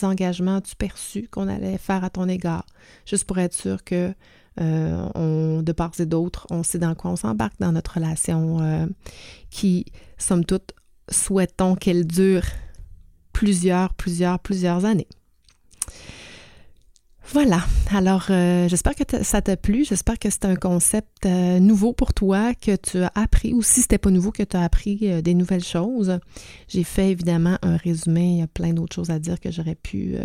engagements 0.04 0.58
as-tu 0.58 0.76
perçu 0.76 1.28
qu'on 1.30 1.48
allait 1.48 1.78
faire 1.78 2.04
à 2.04 2.10
ton 2.10 2.28
égard? 2.30 2.66
Juste 3.06 3.26
pour 3.26 3.40
être 3.40 3.54
sûr 3.54 3.84
que 3.84 4.14
de 4.58 5.72
part 5.72 5.92
et 5.98 6.06
d'autre, 6.06 6.46
on 6.52 6.62
sait 6.62 6.78
dans 6.78 6.94
quoi 6.94 7.12
on 7.12 7.16
s'embarque 7.16 7.60
dans 7.60 7.72
notre 7.72 7.96
relation 7.96 8.88
qui, 9.50 9.86
somme 10.20 10.46
toute, 10.46 10.74
souhaitons 11.10 11.76
qu'elle 11.76 12.06
dure 12.06 12.44
plusieurs, 13.32 13.96
plusieurs, 13.96 14.38
plusieurs 14.38 14.86
années. 14.86 15.08
Voilà. 17.32 17.62
Alors, 17.92 18.28
euh, 18.30 18.68
j'espère 18.68 18.96
que 18.96 19.24
ça 19.24 19.42
t'a 19.42 19.56
plu. 19.56 19.86
J'espère 19.86 20.20
que 20.20 20.30
c'est 20.30 20.46
un 20.46 20.56
concept 20.56 21.26
euh, 21.26 21.60
nouveau 21.60 21.94
pour 21.94 22.14
toi, 22.14 22.54
que 22.54 22.76
tu 22.76 23.00
as 23.00 23.12
appris, 23.16 23.54
ou 23.54 23.62
si 23.62 23.82
c'était 23.82 23.98
pas 23.98 24.10
nouveau, 24.10 24.32
que 24.32 24.44
tu 24.44 24.58
as 24.58 24.62
appris 24.62 25.00
euh, 25.04 25.22
des 25.22 25.34
nouvelles 25.34 25.64
choses. 25.64 26.20
J'ai 26.68 26.84
fait 26.84 27.12
évidemment 27.12 27.58
un 27.62 27.78
résumé. 27.78 28.34
Il 28.34 28.40
y 28.40 28.42
a 28.42 28.48
plein 28.48 28.74
d'autres 28.74 28.96
choses 28.96 29.10
à 29.10 29.20
dire 29.20 29.40
que 29.40 29.52
j'aurais 29.52 29.76
pu 29.76 30.16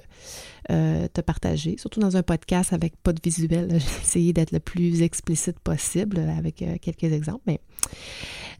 te 0.68 1.20
partager, 1.22 1.76
surtout 1.78 1.98
dans 1.98 2.18
un 2.18 2.22
podcast 2.22 2.74
avec 2.74 2.94
pas 2.96 3.14
de 3.14 3.20
visuel. 3.24 3.68
J'ai 3.80 4.02
essayé 4.02 4.32
d'être 4.34 4.52
le 4.52 4.60
plus 4.60 5.00
explicite 5.00 5.58
possible 5.60 6.18
avec 6.36 6.62
quelques 6.82 7.04
exemples. 7.04 7.42
Mais 7.46 7.60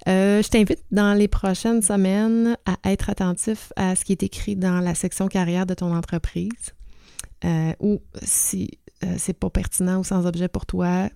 je 0.07 0.49
t'invite 0.49 0.83
dans 0.91 1.13
les 1.13 1.29
prochaines 1.29 1.83
semaines 1.83 2.57
à 2.65 2.91
être 2.91 3.11
attentif 3.11 3.75
à 3.77 3.95
ce 3.95 4.07
qui 4.07 4.13
est 4.13 4.23
écrit 4.23 4.57
dans 4.57 4.81
la 4.81 4.95
section 4.95 5.29
carrière 5.29 5.67
de 5.67 5.75
ton 5.75 5.95
entreprise 5.95 6.73
euh, 7.45 7.73
ou 7.81 8.03
si 8.23 8.79
euh, 9.05 9.15
c'est 9.19 9.33
pas 9.33 9.51
pertinent 9.51 10.01
ou 10.01 10.05
sans 10.05 10.27
objet 10.27 10.49
pour 10.49 10.67
toi, 10.67 11.09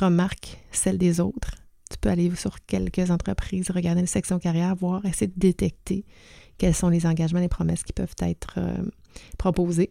remarque 0.00 0.58
celle 0.72 0.98
des 0.98 1.20
autres. 1.20 1.54
Tu 1.90 1.96
peux 1.98 2.08
aller 2.10 2.34
sur 2.34 2.64
quelques 2.66 3.10
entreprises, 3.10 3.70
regarder 3.70 4.02
la 4.02 4.06
section 4.06 4.38
carrière, 4.38 4.74
voir, 4.74 5.04
essayer 5.06 5.28
de 5.28 5.38
détecter 5.38 6.04
quels 6.58 6.74
sont 6.74 6.88
les 6.88 7.06
engagements, 7.06 7.40
les 7.40 7.48
promesses 7.48 7.84
qui 7.84 7.92
peuvent 7.92 8.16
être 8.20 8.54
euh, 8.58 8.82
proposés. 9.38 9.90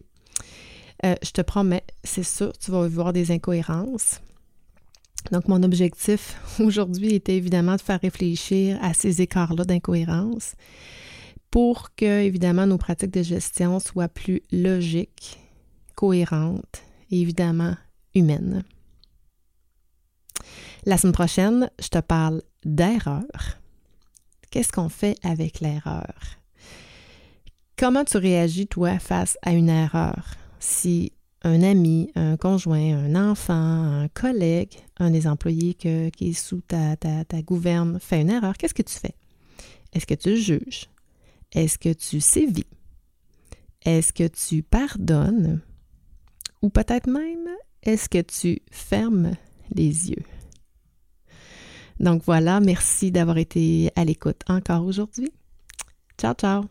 je 1.02 1.30
te 1.30 1.40
promets, 1.40 1.84
c'est 2.04 2.22
sûr, 2.22 2.52
tu 2.58 2.70
vas 2.70 2.86
voir 2.86 3.12
des 3.12 3.30
incohérences. 3.30 4.20
Donc, 5.32 5.48
mon 5.48 5.62
objectif 5.62 6.36
aujourd'hui 6.60 7.14
était 7.14 7.36
évidemment 7.36 7.76
de 7.76 7.80
faire 7.80 8.00
réfléchir 8.00 8.78
à 8.82 8.94
ces 8.94 9.20
écarts-là 9.22 9.64
d'incohérence 9.64 10.54
pour 11.50 11.94
que, 11.94 12.22
évidemment, 12.22 12.66
nos 12.66 12.78
pratiques 12.78 13.12
de 13.12 13.22
gestion 13.22 13.80
soient 13.80 14.08
plus 14.08 14.42
logiques 14.52 15.38
cohérente 15.98 16.84
et 17.10 17.20
évidemment 17.20 17.74
humaine. 18.14 18.62
La 20.84 20.96
semaine 20.96 21.12
prochaine, 21.12 21.70
je 21.82 21.88
te 21.88 21.98
parle 21.98 22.40
d'erreur. 22.64 23.58
Qu'est-ce 24.52 24.70
qu'on 24.70 24.88
fait 24.88 25.16
avec 25.24 25.58
l'erreur? 25.58 26.14
Comment 27.76 28.04
tu 28.04 28.16
réagis, 28.16 28.68
toi, 28.68 29.00
face 29.00 29.38
à 29.42 29.52
une 29.52 29.68
erreur? 29.68 30.34
Si 30.60 31.10
un 31.42 31.64
ami, 31.64 32.12
un 32.14 32.36
conjoint, 32.36 32.96
un 32.96 33.30
enfant, 33.30 33.54
un 33.54 34.06
collègue, 34.06 34.76
un 34.98 35.10
des 35.10 35.26
employés 35.26 35.74
qui 35.74 35.88
est 35.88 36.32
sous 36.32 36.60
ta, 36.60 36.96
ta, 36.96 37.24
ta 37.24 37.42
gouverne 37.42 37.98
fait 37.98 38.20
une 38.20 38.30
erreur, 38.30 38.56
qu'est-ce 38.56 38.74
que 38.74 38.82
tu 38.82 38.94
fais? 38.94 39.16
Est-ce 39.92 40.06
que 40.06 40.14
tu 40.14 40.36
juges? 40.36 40.88
Est-ce 41.52 41.76
que 41.76 41.92
tu 41.92 42.20
sévis? 42.20 42.66
Est-ce 43.84 44.12
que 44.12 44.28
tu 44.28 44.62
pardonnes? 44.62 45.60
Ou 46.62 46.70
peut-être 46.70 47.06
même, 47.06 47.48
est-ce 47.82 48.08
que 48.08 48.20
tu 48.20 48.60
fermes 48.70 49.32
les 49.74 50.10
yeux? 50.10 50.24
Donc 52.00 52.22
voilà, 52.24 52.60
merci 52.60 53.10
d'avoir 53.10 53.38
été 53.38 53.90
à 53.96 54.04
l'écoute 54.04 54.42
encore 54.48 54.84
aujourd'hui. 54.84 55.30
Ciao, 56.16 56.34
ciao! 56.34 56.64